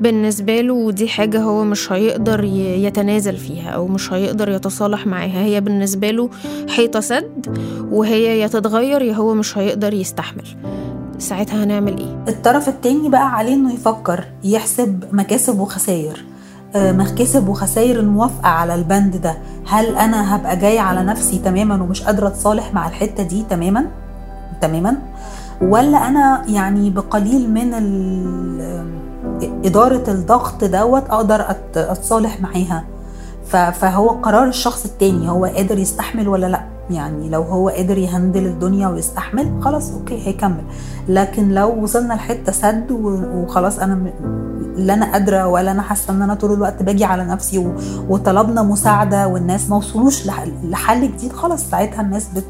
بالنسبة 0.00 0.60
له 0.60 0.90
دي 0.92 1.08
حاجة 1.08 1.40
هو 1.42 1.64
مش 1.64 1.92
هيقدر 1.92 2.44
يتنازل 2.44 3.36
فيها 3.36 3.70
أو 3.70 3.86
مش 3.86 4.12
هيقدر 4.12 4.48
يتصالح 4.48 5.06
معاها. 5.06 5.42
هي 5.44 5.60
بالنسبة 5.60 6.10
له 6.10 6.30
حيطة 6.68 7.00
سد 7.00 7.56
وهي 7.90 8.40
يا 8.40 8.46
تتغير 8.46 9.02
يا 9.02 9.14
هو 9.14 9.34
مش 9.34 9.58
هيقدر 9.58 9.94
يستحمل. 9.94 10.44
ساعتها 11.18 11.64
هنعمل 11.64 11.98
إيه؟ 11.98 12.24
الطرف 12.28 12.68
التاني 12.68 13.08
بقى 13.08 13.32
عليه 13.34 13.54
إنه 13.54 13.72
يفكر 13.74 14.24
يحسب 14.44 15.04
مكاسب 15.12 15.60
وخسائر 15.60 16.24
آه، 16.74 16.92
مكاسب 16.92 17.48
وخسائر 17.48 18.00
الموافقة 18.00 18.48
على 18.48 18.74
البند 18.74 19.16
ده. 19.16 19.38
هل 19.66 19.86
أنا 19.96 20.36
هبقى 20.36 20.56
جاي 20.56 20.78
على 20.78 21.02
نفسي 21.02 21.38
تماما 21.38 21.82
ومش 21.82 22.02
قادرة 22.02 22.28
أتصالح 22.28 22.74
مع 22.74 22.88
الحتة 22.88 23.22
دي 23.22 23.44
تماما؟ 23.50 23.86
تماما. 24.60 24.96
ولا 25.62 26.08
أنا 26.08 26.42
يعني 26.48 26.90
بقليل 26.90 27.50
من 27.50 27.74
إدارة 29.64 30.04
الضغط 30.08 30.64
دوت 30.64 31.10
أقدر 31.10 31.46
أتصالح 31.76 32.40
معاها. 32.40 32.84
فهو 33.72 34.08
قرار 34.08 34.48
الشخص 34.48 34.84
التاني 34.84 35.30
هو 35.30 35.44
قادر 35.44 35.78
يستحمل 35.78 36.28
ولا 36.28 36.46
لأ؟ 36.46 36.64
يعني 36.90 37.28
لو 37.28 37.42
هو 37.42 37.68
قادر 37.68 37.98
يهندل 37.98 38.46
الدنيا 38.46 38.88
ويستحمل 38.88 39.62
خلاص 39.62 39.92
أوكي 39.92 40.26
هيكمل. 40.26 40.62
لكن 41.08 41.48
لو 41.48 41.82
وصلنا 41.82 42.14
لحتة 42.14 42.52
سد 42.52 42.86
وخلاص 43.34 43.78
أنا 43.78 44.10
لا 44.76 44.94
أنا 44.94 45.12
قادرة 45.12 45.46
ولا 45.46 45.70
أنا 45.70 45.82
حاسة 45.82 46.12
إن 46.12 46.22
أنا 46.22 46.34
طول 46.34 46.52
الوقت 46.52 46.82
باجي 46.82 47.04
على 47.04 47.24
نفسي 47.24 47.72
وطلبنا 48.08 48.62
مساعدة 48.62 49.28
والناس 49.28 49.70
ما 49.70 49.76
وصلوش 49.76 50.26
لحل 50.64 51.12
جديد 51.12 51.32
خلاص 51.32 51.70
ساعتها 51.70 52.00
الناس 52.00 52.28
بت 52.36 52.44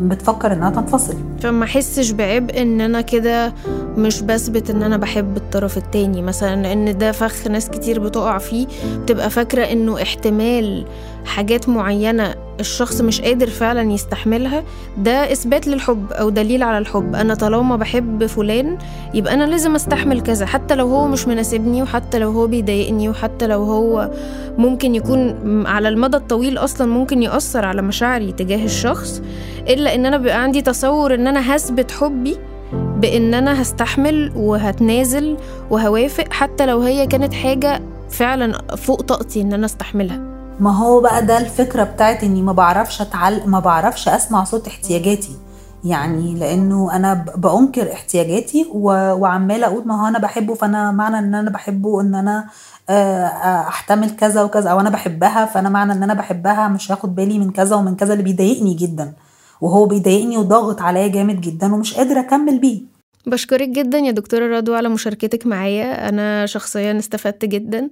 بتفكر 0.00 0.52
إنها 0.52 0.70
تنفصل. 0.70 1.14
فما 1.40 1.64
أحسش 1.64 2.10
بعبء 2.10 2.62
إن 2.62 2.80
أنا 2.80 3.00
كده 3.00 3.52
مش 3.96 4.22
بثبت 4.22 4.70
إن 4.70 4.82
أنا 4.82 4.96
بحب 4.96 5.36
الطرف 5.36 5.76
التاني. 5.76 6.22
مثلا 6.22 6.62
لأن 6.62 6.98
ده 6.98 7.12
فخ 7.12 7.46
ناس 7.46 7.70
كتير 7.70 8.00
بتقع 8.00 8.38
فيه 8.38 8.66
بتبقى 9.02 9.30
فاكرة 9.30 9.62
إنه 9.64 10.02
احتمال 10.02 10.86
حاجات 11.24 11.68
معينة 11.68 12.34
الشخص 12.60 13.00
مش 13.00 13.20
قادر 13.20 13.46
فعلا 13.46 13.92
يستحملها 13.92 14.62
ده 14.98 15.32
إثبات 15.32 15.68
للحب 15.68 16.12
أو 16.12 16.30
دليل 16.30 16.62
على 16.62 16.78
الحب. 16.78 17.14
أنا 17.14 17.34
طالما 17.34 17.76
بحب 17.76 18.26
فلان 18.26 18.78
يبقى 19.14 19.34
أنا 19.34 19.44
لازم 19.44 19.74
أستحمل 19.74 20.20
كذا 20.20 20.46
حتى 20.46 20.74
لو 20.74 20.86
هو 20.88 21.08
مش 21.08 21.28
مناسبني 21.28 21.82
وحتى 21.82 22.18
لو 22.18 22.30
هو 22.30 22.46
بيضايقني 22.46 23.08
وحتى 23.08 23.46
لو 23.46 23.62
هو 23.62 24.10
ممكن 24.58 24.94
يكون 24.94 25.36
على 25.66 25.88
المدى 25.88 26.16
الطويل 26.16 26.58
أصلا 26.58 26.86
ممكن 26.92 27.22
يأثر 27.22 27.64
على 27.64 27.82
مشاعري 27.82 28.32
تجاه 28.32 28.64
الشخص 28.64 29.22
إلا 29.68 29.94
إن 29.94 30.06
أنا 30.06 30.16
بيبقى 30.16 30.42
عندي 30.42 30.62
تصور 30.62 31.14
إن 31.14 31.26
أنا 31.26 31.56
هثبت 31.56 31.90
حبي 31.90 32.36
بإن 32.72 33.34
أنا 33.34 33.62
هستحمل 33.62 34.32
وهتنازل 34.36 35.36
وهوافق 35.70 36.32
حتى 36.32 36.66
لو 36.66 36.80
هي 36.80 37.06
كانت 37.06 37.34
حاجة 37.34 37.80
فعلا 38.10 38.76
فوق 38.76 39.02
طاقتي 39.02 39.40
إن 39.40 39.52
أنا 39.52 39.66
أستحملها. 39.66 40.29
ما 40.60 40.76
هو 40.76 41.00
بقى 41.00 41.26
ده 41.26 41.38
الفكرة 41.38 41.84
بتاعت 41.84 42.24
إني 42.24 42.42
ما 42.42 42.52
بعرفش 42.52 43.00
اتعل 43.00 43.42
ما 43.46 43.60
بعرفش 43.60 44.08
أسمع 44.08 44.44
صوت 44.44 44.66
احتياجاتي. 44.66 45.36
يعني 45.84 46.34
لأنه 46.34 46.96
أنا 46.96 47.14
بأنكر 47.36 47.92
احتياجاتي 47.92 48.66
وعمالة 48.74 49.66
أقول 49.66 49.86
ما 49.88 50.02
هو 50.02 50.08
أنا 50.08 50.18
بحبه 50.18 50.54
فأنا 50.54 50.90
معنى 50.90 51.18
إن 51.18 51.34
أنا 51.34 51.50
بحبه 51.50 52.00
إن 52.00 52.14
أنا 52.14 52.46
آه، 52.90 53.24
آه، 53.26 53.68
أحتمل 53.68 54.10
كذا 54.10 54.42
وكذا 54.42 54.70
أو 54.70 54.80
أنا 54.80 54.90
بحبها 54.90 55.44
فأنا 55.46 55.68
معنى 55.68 55.92
إن 55.92 56.02
أنا 56.02 56.14
بحبها 56.14 56.68
مش 56.68 56.92
هاخد 56.92 57.14
بالي 57.14 57.38
من 57.38 57.50
كذا 57.50 57.76
ومن 57.76 57.96
كذا 57.96 58.12
اللي 58.12 58.24
بيضايقني 58.24 58.74
جدا. 58.74 59.12
وهو 59.60 59.86
بيضايقني 59.86 60.36
وضاغط 60.36 60.80
عليا 60.82 61.08
جامد 61.08 61.40
جدا 61.40 61.74
ومش 61.74 61.94
قادره 61.94 62.20
أكمل 62.20 62.58
بيه. 62.58 62.99
بشكرك 63.26 63.68
جدا 63.68 63.98
يا 63.98 64.10
دكتورة 64.10 64.56
رضوى 64.56 64.76
على 64.76 64.88
مشاركتك 64.88 65.46
معايا. 65.46 66.08
أنا 66.08 66.46
شخصيا 66.46 66.98
استفدت 66.98 67.44
جدا 67.44 67.88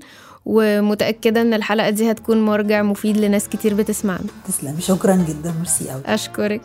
ومتأكدة 0.47 1.41
إن 1.41 1.55
الحلقة 1.55 1.91
دي 1.91 2.11
هتكون 2.11 2.45
مرجع 2.45 2.83
مفيد 2.83 3.17
لناس 3.17 3.49
كتير 3.49 3.75
بتسمعنا. 3.75 4.27
تسلمي. 4.49 4.81
شكرا 4.81 5.17
جدا. 5.29 5.55
ميرسي 5.59 5.91
قوي 5.91 6.03
أشكرك. 6.07 6.63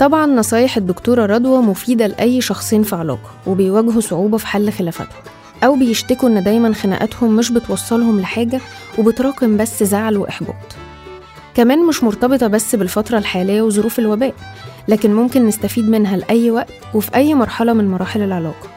طبعا 0.00 0.26
نصايح 0.26 0.76
الدكتورة 0.76 1.26
رضوى 1.26 1.62
مفيدة 1.62 2.06
لأي 2.06 2.40
شخصين 2.40 2.82
في 2.82 2.96
علاقة 2.96 3.30
وبيواجهوا 3.46 4.00
صعوبة 4.00 4.36
في 4.36 4.46
حل 4.46 4.72
خلافاتهم 4.72 5.22
أو 5.64 5.76
بيشتكوا 5.76 6.28
إن 6.28 6.42
دايما 6.42 6.74
خناقاتهم 6.74 7.36
مش 7.36 7.50
بتوصلهم 7.50 8.20
لحاجة 8.20 8.60
وبتراكم 8.98 9.56
بس 9.56 9.82
زعل 9.82 10.16
وإحباط. 10.16 10.54
كمان 11.54 11.86
مش 11.86 12.04
مرتبطة 12.04 12.46
بس 12.46 12.74
بالفترة 12.74 13.18
الحالية 13.18 13.62
وظروف 13.62 13.98
الوباء. 13.98 14.34
لكن 14.88 15.14
ممكن 15.14 15.46
نستفيد 15.46 15.88
منها 15.88 16.16
لأي 16.16 16.50
وقت 16.50 16.72
وفي 16.94 17.14
أي 17.14 17.34
مرحلة 17.34 17.72
من 17.72 17.88
مراحل 17.90 18.22
العلاقة. 18.22 18.68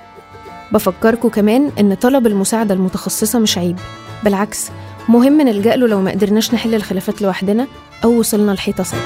بفكركم 0.71 1.29
كمان 1.29 1.71
إن 1.79 1.93
طلب 1.93 2.27
المساعدة 2.27 2.73
المتخصصة 2.73 3.39
مش 3.39 3.57
عيب. 3.57 3.79
بالعكس 4.23 4.71
مهم 5.09 5.41
نلجأ 5.41 5.75
له 5.75 5.87
لو 5.87 6.01
ما 6.01 6.11
قدرناش 6.11 6.53
نحل 6.53 6.75
الخلافات 6.75 7.21
لوحدنا 7.21 7.67
أو 8.03 8.19
وصلنا 8.19 8.51
لحيطة 8.51 8.83
سوا 8.83 8.99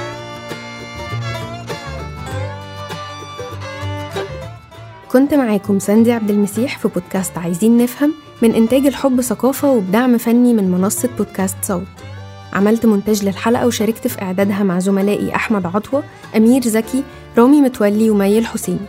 كنت 5.12 5.34
معاكم 5.34 5.80
ساندي 5.80 6.12
عبد 6.12 6.30
المسيح 6.30 6.78
في 6.78 6.88
بودكاست 6.88 7.38
عايزين 7.38 7.78
نفهم 7.78 8.14
من 8.42 8.56
إنتاج 8.56 8.86
الحب 8.86 9.22
ثقافة 9.22 9.72
وبدعم 9.72 10.18
فني 10.18 10.54
من 10.54 10.72
منصة 10.72 11.10
بودكاست 11.18 11.58
صوت. 11.62 11.84
عملت 12.56 12.86
مونتاج 12.86 13.26
للحلقة 13.26 13.68
وشاركت 13.68 14.08
في 14.08 14.22
إعدادها 14.22 14.64
مع 14.64 14.80
زملائي 14.80 15.36
أحمد 15.36 15.66
عطوة 15.66 16.04
أمير 16.36 16.62
زكي 16.62 17.04
رامي 17.38 17.62
متولي 17.62 18.10
وميل 18.10 18.46
حسين. 18.46 18.80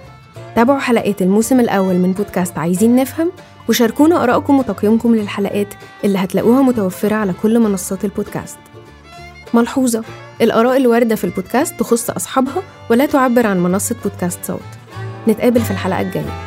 تابعوا 0.57 0.79
حلقات 0.79 1.23
الموسم 1.23 1.61
الأول 1.61 1.95
من 1.95 2.13
بودكاست 2.13 2.59
عايزين 2.59 2.97
نفهم 2.97 3.33
وشاركونا 3.69 4.23
آرائكم 4.23 4.59
وتقييمكم 4.59 5.15
للحلقات 5.15 5.75
اللي 6.05 6.19
هتلاقوها 6.19 6.63
متوفرة 6.63 7.15
على 7.15 7.33
كل 7.43 7.59
منصات 7.61 8.05
البودكاست. 8.05 8.59
ملحوظة 9.55 10.05
الآراء 10.41 10.77
الواردة 10.77 11.15
في 11.15 11.25
البودكاست 11.25 11.81
تخص 11.81 12.11
أصحابها 12.11 12.63
ولا 12.91 13.07
تعبر 13.07 13.47
عن 13.47 13.63
منصة 13.63 13.97
بودكاست 14.05 14.39
صوت. 14.45 14.61
نتقابل 15.29 15.61
في 15.61 15.71
الحلقة 15.71 16.01
الجاية. 16.01 16.46